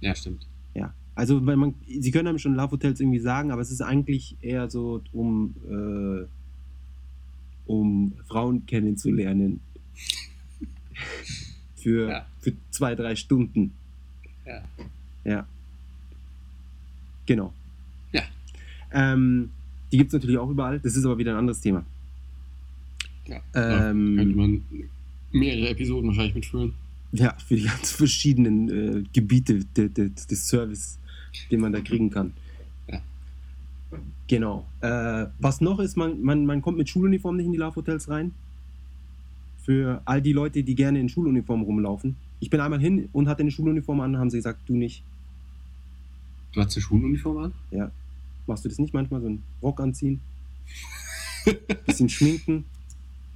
[0.00, 0.46] Ja, stimmt.
[0.74, 0.94] Ja.
[1.14, 4.36] Also weil man, sie können einem schon Love Hotels irgendwie sagen, aber es ist eigentlich
[4.40, 6.26] eher so, um, äh,
[7.66, 9.60] um Frauen kennenzulernen.
[11.76, 12.26] für, Ja.
[12.40, 13.72] für zwei, drei Stunden.
[14.46, 14.62] Ja.
[15.24, 15.46] Ja.
[17.26, 17.52] Genau.
[18.12, 18.22] Ja.
[18.92, 19.50] Ähm,
[19.92, 20.80] die gibt es natürlich auch überall.
[20.80, 21.84] Das ist aber wieder ein anderes Thema.
[23.26, 23.40] ja.
[23.54, 24.62] Ähm, könnte man
[25.32, 26.74] mehrere Episoden wahrscheinlich mitführen.
[27.12, 30.98] Ja, für die ganz verschiedenen äh, Gebiete de, de, des Service,
[31.50, 32.32] den man da kriegen kann.
[34.28, 34.38] Ja.
[34.38, 34.66] Genau.
[34.80, 38.08] Äh, was noch ist, man, man, man kommt mit Schuluniform nicht in die Love Hotels
[38.08, 38.32] rein.
[39.58, 42.16] Für all die Leute, die gerne in Schuluniform rumlaufen.
[42.40, 45.02] Ich bin einmal hin und hatte eine Schuluniform an, haben sie gesagt, du nicht.
[46.52, 47.52] Du hast eine Schuluniform an?
[48.46, 50.20] Machst du das nicht manchmal, so einen Rock anziehen?
[51.86, 52.64] Bisschen schminken?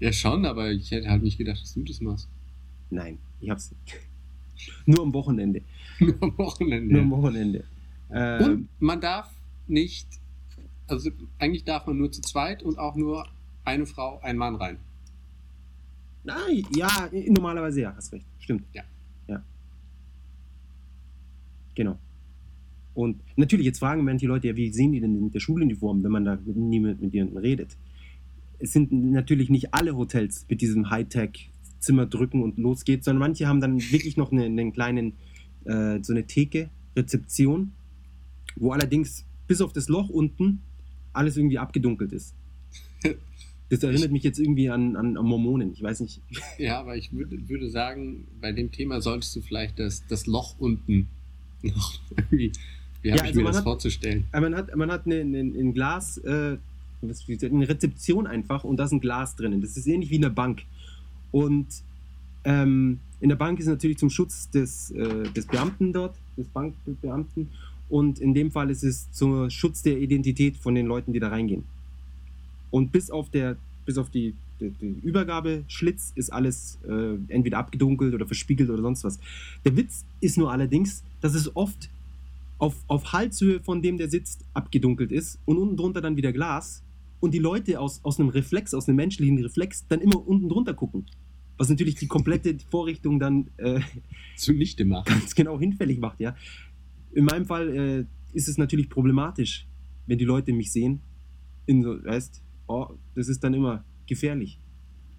[0.00, 2.28] Ja, schon, aber ich hätte halt nicht gedacht, dass du das machst.
[2.90, 3.74] Nein, ich hab's.
[4.86, 5.62] Nur am Wochenende.
[5.98, 6.94] Nur am Wochenende.
[6.94, 7.64] Nur am Wochenende.
[8.10, 9.30] Ähm, Und man darf
[9.66, 10.06] nicht,
[10.88, 13.26] also eigentlich darf man nur zu zweit und auch nur
[13.64, 14.78] eine Frau, ein Mann rein.
[16.24, 18.26] Nein, ja, normalerweise ja, hast recht.
[18.38, 18.64] Stimmt.
[18.72, 18.82] Ja.
[19.28, 19.42] Ja.
[21.74, 21.98] Genau.
[22.94, 26.10] Und natürlich, jetzt fragen manche Leute, ja, wie sehen die denn mit der Schuluniform, wenn
[26.10, 27.76] man da mit niemand mit jemandem redet?
[28.58, 33.46] Es sind natürlich nicht alle Hotels mit diesem Hightech-Zimmer drücken und los geht's, sondern manche
[33.46, 35.12] haben dann wirklich noch eine, einen kleinen,
[35.64, 37.72] äh, so eine Theke, Rezeption,
[38.56, 40.62] wo allerdings bis auf das Loch unten
[41.18, 42.34] alles irgendwie abgedunkelt ist.
[43.70, 45.74] Das erinnert mich jetzt irgendwie an, an, an Mormonen.
[45.74, 46.22] Ich weiß nicht,
[46.58, 50.54] Ja, aber ich würde, würde sagen, bei dem Thema solltest du vielleicht das, das Loch
[50.58, 51.06] unten
[51.62, 52.50] noch irgendwie,
[53.02, 54.24] wie habe Ja, ich also mir das hat- vorzustellen?
[54.32, 56.56] Man hat, man hat eine, eine, ein Glas, äh,
[57.02, 59.60] eine Rezeption einfach und da ist ein Glas drinnen.
[59.60, 60.62] Das ist ähnlich wie in der Bank.
[61.30, 61.66] Und
[62.44, 67.48] ähm, in der Bank ist natürlich zum Schutz des, äh, des Beamten dort, des Bankbeamten.
[67.88, 71.28] Und in dem Fall ist es zum Schutz der Identität von den Leuten, die da
[71.28, 71.64] reingehen.
[72.70, 78.14] Und bis auf, der, bis auf die, die, die Übergabeschlitz ist alles äh, entweder abgedunkelt
[78.14, 79.18] oder verspiegelt oder sonst was.
[79.64, 81.88] Der Witz ist nur allerdings, dass es oft
[82.58, 86.82] auf, auf Halshöhe von dem, der sitzt, abgedunkelt ist und unten drunter dann wieder Glas
[87.20, 90.74] und die Leute aus, aus einem Reflex, aus einem menschlichen Reflex, dann immer unten drunter
[90.74, 91.06] gucken.
[91.56, 93.80] Was natürlich die komplette Vorrichtung dann äh,
[94.36, 95.04] Zunichte machen.
[95.06, 96.36] ganz genau hinfällig macht, ja.
[97.12, 99.66] In meinem Fall äh, ist es natürlich problematisch,
[100.06, 101.00] wenn die Leute mich sehen,
[101.66, 104.58] in so, weißt, oh, das ist dann immer gefährlich.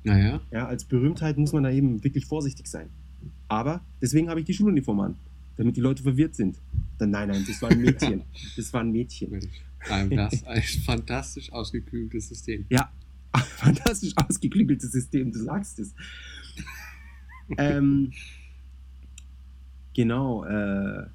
[0.03, 2.89] Naja, Ja, als Berühmtheit muss man da eben wirklich vorsichtig sein.
[3.47, 5.15] Aber deswegen habe ich die Schuluniform an,
[5.57, 6.57] damit die Leute verwirrt sind.
[6.97, 8.23] Dann, nein, nein, das war ein Mädchen.
[8.55, 9.31] Das war ein Mädchen.
[10.09, 12.65] Das ist ein fantastisch ausgeklügeltes System.
[12.69, 12.91] Ja,
[13.57, 15.93] fantastisch ausgeklügeltes System, du sagst es.
[17.57, 18.11] ähm,
[19.93, 21.05] genau, äh,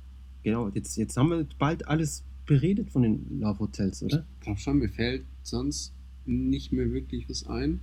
[0.45, 4.25] genau, jetzt, jetzt haben wir bald alles beredet von den Love Hotels, oder?
[4.39, 5.93] Ich glaube schon, mir fällt sonst
[6.27, 7.81] nicht mehr wirklich was ein.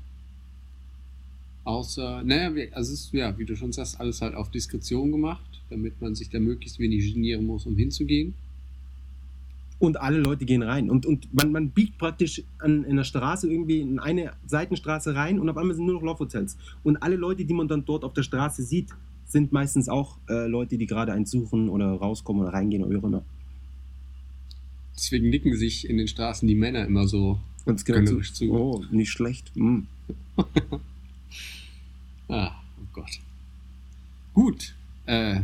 [1.64, 5.62] Außer, naja, also es ist, ja, wie du schon sagst, alles halt auf Diskretion gemacht,
[5.70, 8.34] damit man sich da möglichst wenig genieren muss, um hinzugehen.
[9.78, 10.90] Und alle Leute gehen rein.
[10.90, 15.40] Und, und man, man biegt praktisch an, in der Straße irgendwie in eine Seitenstraße rein
[15.40, 16.56] und auf einmal sind nur noch Love Hotels.
[16.84, 18.90] Und alle Leute, die man dann dort auf der Straße sieht,
[19.32, 22.98] sind meistens auch äh, Leute, die gerade eins suchen oder rauskommen oder reingehen oder wie
[22.98, 23.24] auch immer.
[24.96, 27.40] Deswegen nicken sich in den Straßen die Männer immer so.
[27.66, 28.00] Ganz genau.
[28.00, 28.52] Gönnerisch zu.
[28.52, 29.52] Oh, nicht schlecht.
[29.56, 29.82] Mm.
[32.28, 33.20] Ah, oh Gott.
[34.34, 34.74] Gut,
[35.06, 35.42] äh,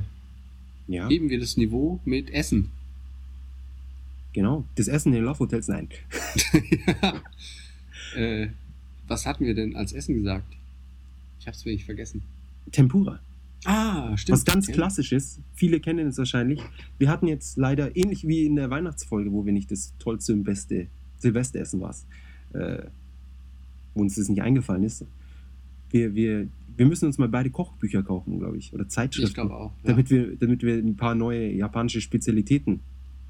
[0.88, 2.72] Ja, heben wir das Niveau mit Essen.
[4.32, 4.64] genau.
[4.76, 5.90] Das Essen in den Love Hotels, nein.
[7.02, 7.22] ja.
[8.16, 8.48] äh,
[9.08, 10.56] was hatten wir denn als Essen gesagt?
[11.42, 12.22] Ich hab's wirklich vergessen.
[12.72, 13.20] Tempura.
[13.66, 14.38] Ah, stimmt.
[14.38, 16.62] Was ganz klassisch ist, viele kennen es wahrscheinlich.
[16.98, 20.44] Wir hatten jetzt leider, ähnlich wie in der Weihnachtsfolge, wo wir nicht das tollste und
[20.44, 20.88] beste
[21.18, 21.96] Silvesteressen war,
[22.54, 22.84] äh,
[23.94, 25.06] wo uns das nicht eingefallen ist.
[25.90, 29.56] Wir, wir, wir müssen uns mal beide Kochbücher kaufen, glaube ich, oder Ich Zeitschriften, glaube
[29.56, 29.72] auch.
[29.84, 29.90] Ja.
[29.90, 32.82] damit, wir, damit wir ein paar neue japanische Spezialitäten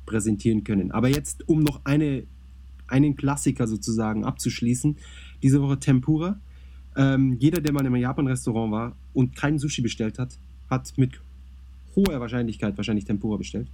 [0.05, 0.91] präsentieren können.
[0.91, 2.23] Aber jetzt, um noch eine
[2.87, 4.97] einen Klassiker sozusagen abzuschließen.
[5.43, 6.39] Diese Woche Tempura.
[6.97, 10.37] Ähm, jeder, der mal in einem Japan-Restaurant war und keinen Sushi bestellt hat,
[10.69, 11.11] hat mit
[11.95, 13.67] hoher Wahrscheinlichkeit wahrscheinlich Tempura bestellt.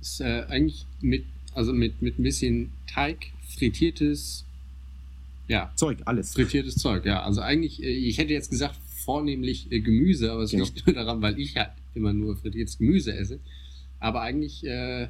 [0.00, 1.24] Ist äh, eigentlich mit,
[1.54, 4.44] also mit, mit ein bisschen Teig, frittiertes,
[5.46, 6.32] ja, Zeug, alles.
[6.34, 7.22] frittiertes Zeug, ja.
[7.22, 10.64] Also eigentlich, äh, ich hätte jetzt gesagt, vornehmlich äh, Gemüse, aber es Genau.
[10.64, 13.38] liegt nur daran, weil ich halt immer nur frittiertes Gemüse esse.
[14.00, 15.04] Aber eigentlich, äh,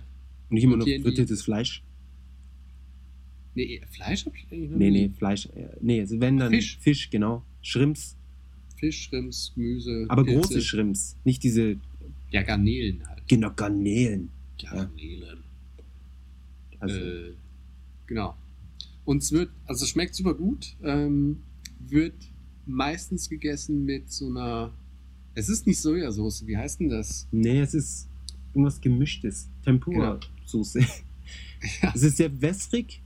[0.51, 1.83] Und nicht immer nur Frittieren die- frittiertes Fleisch.
[3.55, 5.47] Nee, Fleisch habe ich eigentlich noch Nee, nee, Fleisch.
[5.47, 6.79] äh, Nee, also wenn dann Fisch.
[6.81, 7.45] Fisch genau.
[7.63, 8.17] Shrimps,
[8.79, 10.07] Fisch, Shrimps, Gemüse.
[10.09, 10.41] aber Pilze.
[10.41, 11.17] große Shrimps.
[11.25, 11.77] Nicht diese
[12.31, 13.23] Ja, Garnelen halt.
[13.29, 14.31] genau, Garnelen.
[14.61, 15.39] Garnelen.
[16.81, 17.33] Also, Äh,
[18.07, 18.37] genau.
[19.05, 20.77] Und es wird, also es schmeckt super gut.
[20.83, 21.43] Ähm,
[21.89, 22.15] wird
[22.67, 24.73] meistens gegessen mit so einer.
[25.35, 27.27] Es ist nicht Sojasauce, wie heißt denn das?
[27.33, 28.09] nee, es ist
[28.55, 29.49] irgendwas Gemischtes.
[29.65, 30.79] Tempura-Soße.
[30.81, 30.91] Genau.
[31.83, 31.93] Ja.
[31.95, 33.02] Es ist sehr wässrig.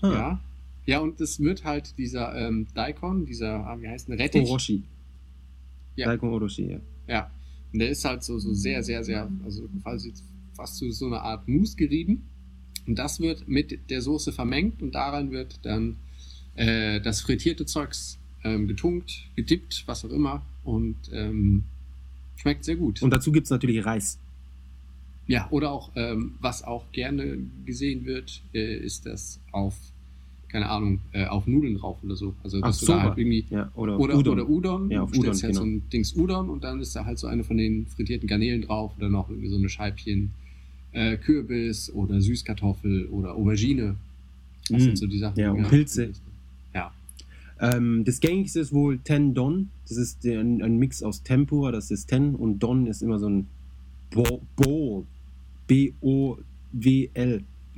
[0.00, 0.40] Ah, Ja.
[0.86, 4.48] Ja, und es wird halt dieser ähm, Daikon, dieser, ah, wie heißt denn, Rettich.
[4.48, 4.84] Orochi.
[5.96, 6.06] Ja.
[6.06, 6.80] Daikon Orochi, ja.
[7.08, 7.30] Ja.
[7.72, 10.12] Und der ist halt so, so sehr, sehr, sehr, also quasi
[10.54, 12.22] fast zu so einer Art Mousse gerieben.
[12.86, 15.96] Und das wird mit der Soße vermengt und daran wird dann
[16.54, 20.42] äh, das frittierte Zeugs ähm, getunkt, gedippt, was auch immer.
[20.62, 21.64] Und ähm,
[22.36, 23.02] schmeckt sehr gut.
[23.02, 24.20] Und dazu gibt es natürlich Reis.
[25.26, 29.74] Ja, oder auch, ähm, was auch gerne gesehen wird, äh, ist das auf,
[30.48, 32.34] keine Ahnung, äh, auf Nudeln drauf oder so.
[32.44, 34.32] Also, Ach, dass du da halt irgendwie Ja, oder, oder Udon.
[34.34, 34.90] oder Udon.
[34.90, 35.76] Ja, auf Du stellst Udon, halt so genau.
[35.76, 38.92] ein Dings Udon und dann ist da halt so eine von den frittierten Garnelen drauf
[38.96, 40.30] oder noch irgendwie so eine Scheibchen
[40.92, 43.96] äh, Kürbis oder Süßkartoffel oder Aubergine.
[44.70, 44.84] Das Mm.
[44.84, 45.38] sind so die Sachen.
[45.38, 46.12] Ja, und Pilze.
[46.74, 46.92] Ja,
[47.60, 49.70] Ähm, das gängigste ist wohl Ten Don.
[49.88, 53.28] Das ist ein, ein Mix aus Tempura, das ist Ten, und Don ist immer so
[53.28, 53.46] ein
[54.10, 54.42] Bo-
[55.68, 56.44] Bowl.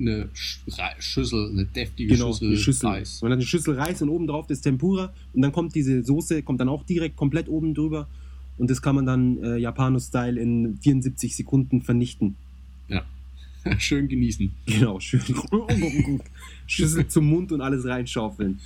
[0.01, 2.89] Eine Schüssel, eine deftige Genau, Schüssel, eine Schüssel.
[2.89, 3.23] Reis.
[3.23, 6.43] Man hat eine Schüssel Reis und oben drauf das Tempura und dann kommt diese Soße,
[6.43, 8.09] kommt dann auch direkt komplett oben drüber
[8.59, 12.37] und das kann man dann äh, Japano-Style in 74 Sekunden vernichten.
[13.79, 14.51] Schön genießen.
[14.67, 15.21] Genau, schön.
[16.67, 18.61] Schüssel zum Mund und alles reinschaufeln.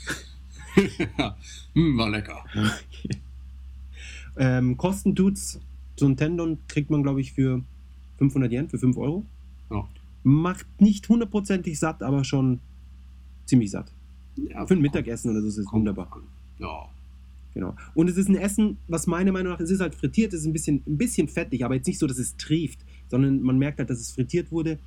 [1.18, 1.36] ja,
[1.74, 2.44] mm, war lecker.
[4.36, 5.60] Ähm, kosten tut's,
[5.96, 7.62] so ein Tendon kriegt man, glaube ich, für
[8.22, 9.24] 500 Yen, für 5 Euro.
[9.70, 9.88] Ja.
[10.22, 12.60] Macht nicht hundertprozentig satt, aber schon
[13.46, 13.92] ziemlich satt.
[14.36, 16.08] Ja, Für ein Mittagessen oder so ist es wunderbar.
[16.12, 16.22] an.
[16.58, 16.88] Ja,
[17.54, 17.74] Genau.
[17.94, 20.46] Und es ist ein Essen, was meiner Meinung nach, es ist halt frittiert, es ist
[20.46, 23.78] ein bisschen, ein bisschen fettig, aber jetzt nicht so, dass es trieft, sondern man merkt
[23.78, 24.78] halt, dass es frittiert wurde.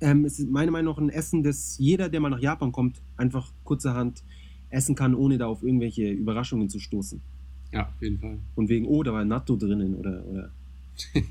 [0.00, 3.02] Ähm, es ist meiner Meinung nach ein Essen, das jeder, der mal nach Japan kommt,
[3.18, 4.22] einfach kurzerhand
[4.70, 7.20] essen kann, ohne da auf irgendwelche Überraschungen zu stoßen.
[7.72, 8.38] ja, auf jeden Fall.
[8.54, 10.50] Und wegen, oh, da war Natto drinnen oder, oder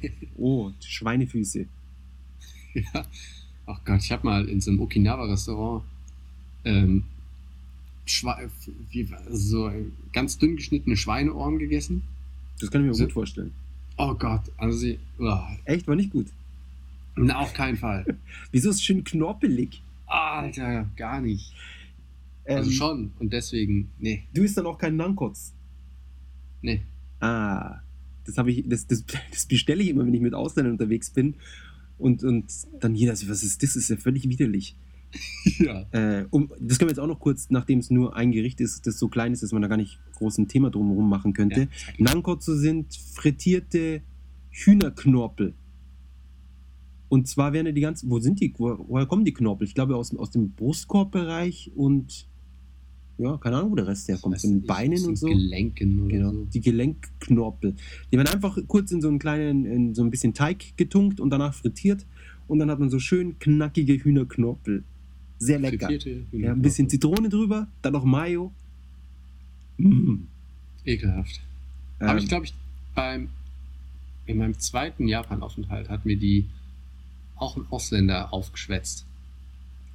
[0.37, 1.65] oh, Schweinefüße.
[2.73, 3.05] Ja.
[3.65, 5.83] Ach Gott, ich habe mal in so einem Okinawa-Restaurant
[6.63, 7.03] ähm,
[8.91, 9.71] wie, so
[10.13, 12.03] ganz dünn geschnittene Schweineohren gegessen.
[12.59, 13.51] Das kann ich mir So- gut vorstellen.
[13.97, 16.27] Oh Gott, also sie, oh, Echt, war nicht gut.
[17.15, 18.05] na, auf keinen Fall.
[18.51, 19.81] Wieso ist es schön knorpelig?
[20.05, 21.51] Alter, gar nicht.
[22.45, 25.51] Also Ähm, schon und deswegen, nee, Du isst dann auch keinen Nankotz.
[26.61, 26.81] nee.
[27.19, 27.79] Ah,
[28.27, 31.35] das habe ich, das, das, das bestelle ich immer, wenn ich mit Ausländern unterwegs bin.
[31.97, 32.45] Und, und
[32.79, 33.73] dann jeder so, was ist das?
[33.73, 34.75] Das ist ja völlig widerlich.
[35.59, 35.85] ja.
[35.91, 38.85] Äh, um, das können wir jetzt auch noch kurz, nachdem es nur ein Gericht ist,
[38.85, 41.61] das so klein ist, dass man da gar nicht groß ein Thema drumherum machen könnte.
[41.61, 41.67] ja.
[41.97, 44.01] Nankotsu sind frittierte
[44.51, 45.55] Hühnerknorpel.
[47.09, 49.65] Und zwar werden die ganzen, wo sind die, wo, woher kommen die Knorpel?
[49.65, 52.27] Ich glaube aus, aus dem Brustkorbbereich und
[53.17, 54.39] ja, keine Ahnung, wo der Rest herkommt.
[54.39, 55.27] Von den Beinen und so.
[55.27, 56.45] Gelenken oder Genau, so.
[56.45, 57.75] die Gelenkknorpel.
[58.11, 61.29] Die werden einfach kurz in so einen kleinen, in so ein bisschen Teig getunkt und
[61.29, 62.05] danach frittiert.
[62.47, 64.83] Und dann hat man so schön knackige Hühnerknorpel.
[65.39, 65.89] Sehr lecker.
[66.31, 68.51] Ja, ein bisschen Zitrone drüber, dann noch Mayo.
[69.77, 70.23] Mm.
[70.85, 71.41] Ekelhaft.
[71.99, 72.53] Ähm, Aber ich glaube, ich
[72.95, 73.29] beim
[74.25, 76.45] in meinem zweiten Japan-Aufenthalt hat mir die
[77.37, 79.05] auch ein Ausländer aufgeschwätzt.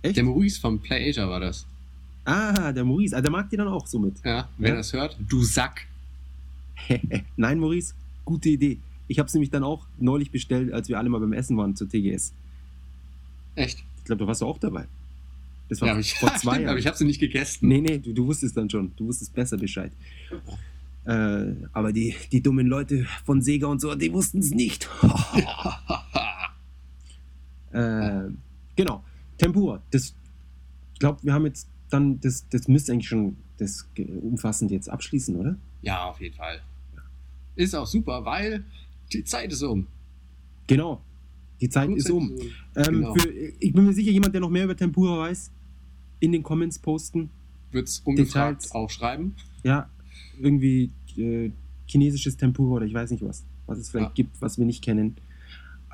[0.02, 0.16] echt?
[0.16, 1.66] Der Maurice vom Play Asia war das.
[2.24, 3.16] Ah, der Maurice.
[3.16, 4.14] Ah, der mag die dann auch somit.
[4.24, 4.76] Ja, wer Ja.
[4.76, 5.86] das hört, du Sack.
[7.36, 7.94] Nein, Maurice,
[8.24, 8.78] gute Idee.
[9.08, 11.76] Ich habe es nämlich dann auch neulich bestellt, als wir alle mal beim Essen waren
[11.76, 12.32] zur TGS.
[13.56, 13.82] Echt?
[13.98, 14.86] Ich glaube, da warst du auch dabei.
[15.68, 16.68] Das war Ja, ich, vor zwei Jahren.
[16.70, 17.68] aber ich habe sie nicht gegessen.
[17.68, 18.92] Nee, nee, du, du wusstest dann schon.
[18.96, 19.92] Du wusstest besser Bescheid.
[21.04, 24.88] Äh, aber die, die dummen Leute von Sega und so, die wussten es nicht.
[27.72, 28.28] äh,
[28.76, 29.04] genau.
[29.38, 29.82] Tempura.
[29.90, 30.14] Das,
[30.94, 33.88] ich glaube, wir haben jetzt dann, das, das müsste eigentlich schon das
[34.22, 35.56] umfassend jetzt abschließen, oder?
[35.82, 36.60] ja, auf jeden Fall.
[37.56, 38.64] Ist auch super, weil
[39.12, 39.86] die Zeit ist um.
[40.66, 41.00] Genau.
[41.60, 42.28] Die Zeit Gut, ist um.
[42.28, 42.44] so.
[42.76, 43.14] Ähm, Genau.
[43.14, 45.50] für, ich bin mir sicher, jemand, der noch mehr über Tempura weiß,
[46.20, 47.30] in den Comments posten.
[47.72, 48.74] Wird's ungefragt Details.
[48.74, 49.34] auch schreiben.
[49.64, 49.88] Ja,
[50.40, 51.50] irgendwie äh,
[51.86, 54.14] chinesisches Tempura oder ich weiß nicht was, was es vielleicht Ja.
[54.14, 55.16] gibt, was wir nicht kennen.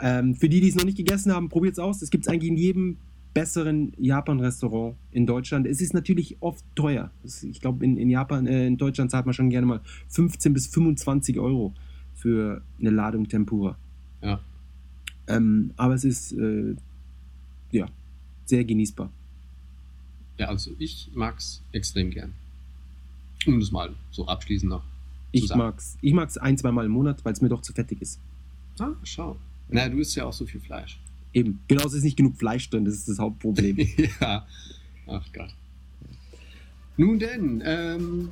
[0.01, 2.03] Ähm, für die, die es noch nicht gegessen haben, probiert es aus.
[2.03, 2.97] Es gibt es eigentlich in jedem
[3.35, 5.67] besseren Japan-Restaurant in Deutschland.
[5.67, 7.11] Es ist natürlich oft teuer.
[7.25, 10.53] Es- Ich glaube, in, in Japan, äh, in Deutschland zahlt man schon gerne mal 15
[10.53, 11.73] bis 25 Euro
[12.15, 13.77] für eine Ladung Tempura.
[14.23, 14.41] Ja.
[15.29, 16.75] Ähm, aber es ist äh,
[17.71, 17.87] ja
[18.47, 19.11] sehr genießbar.
[20.39, 22.33] Ja, also ich mag's extrem gern.
[23.47, 24.83] Um das mal so abschließend noch.
[25.31, 25.63] Ich Zusammen.
[25.63, 28.19] mag's, ich mag's ein, zwei Mal im Monat, weil es mir doch zu fettig ist.
[28.81, 29.37] Ah, schau.
[29.69, 30.99] Na, du isst ja auch so viel Fleisch.
[31.33, 31.61] Eben.
[31.69, 33.77] Genau, es ist nicht genug Fleisch drin, das ist das Hauptproblem.
[34.21, 34.47] ja.
[35.07, 35.55] Ach Gott.
[36.97, 38.31] Nun denn, ähm,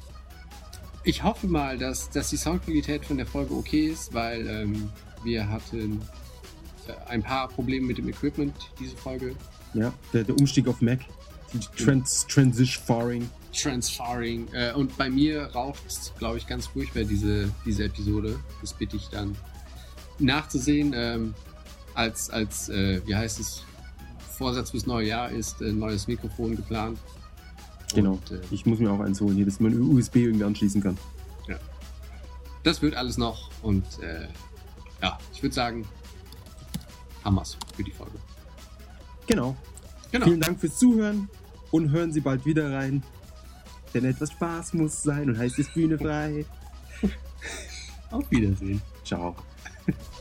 [1.05, 4.91] ich hoffe mal, dass, dass die Soundqualität von der Folge okay ist, weil ähm,
[5.23, 6.01] wir hatten
[6.89, 9.37] äh, ein paar Probleme mit dem Equipment diese Folge.
[9.75, 11.01] ja, der, der Umstieg auf Mac.
[11.53, 13.31] Die Trans Transition Faring.
[13.53, 14.49] Transferring.
[14.53, 18.39] Äh, und bei mir raucht es, glaube ich, ganz furchtbar, diese, diese Episode.
[18.61, 19.37] Das bitte ich dann
[20.19, 20.93] nachzusehen.
[20.95, 21.35] Ähm,
[21.97, 23.65] als, als äh, wie heißt es,
[24.37, 26.99] Vorsatz fürs neue Jahr ist ein neues Mikrofon geplant.
[27.95, 28.13] Genau.
[28.13, 30.97] Und, äh, Ich muss mir auch eins holen, hier, dass man USB irgendwie anschließen kann.
[32.63, 33.49] das wird alles noch.
[33.63, 34.27] Und äh,
[35.01, 35.87] ja, ich würde sagen,
[37.25, 38.19] Hammers für die Folge.
[39.27, 39.57] Genau.
[40.11, 40.27] Genau.
[40.27, 41.29] Vielen Dank fürs Zuhören
[41.71, 43.03] und hören Sie bald wieder rein.
[43.95, 46.45] Denn etwas Spaß muss sein und heißt es Bühne frei.
[48.11, 48.83] Auf Wiedersehen.
[49.05, 49.35] Ciao.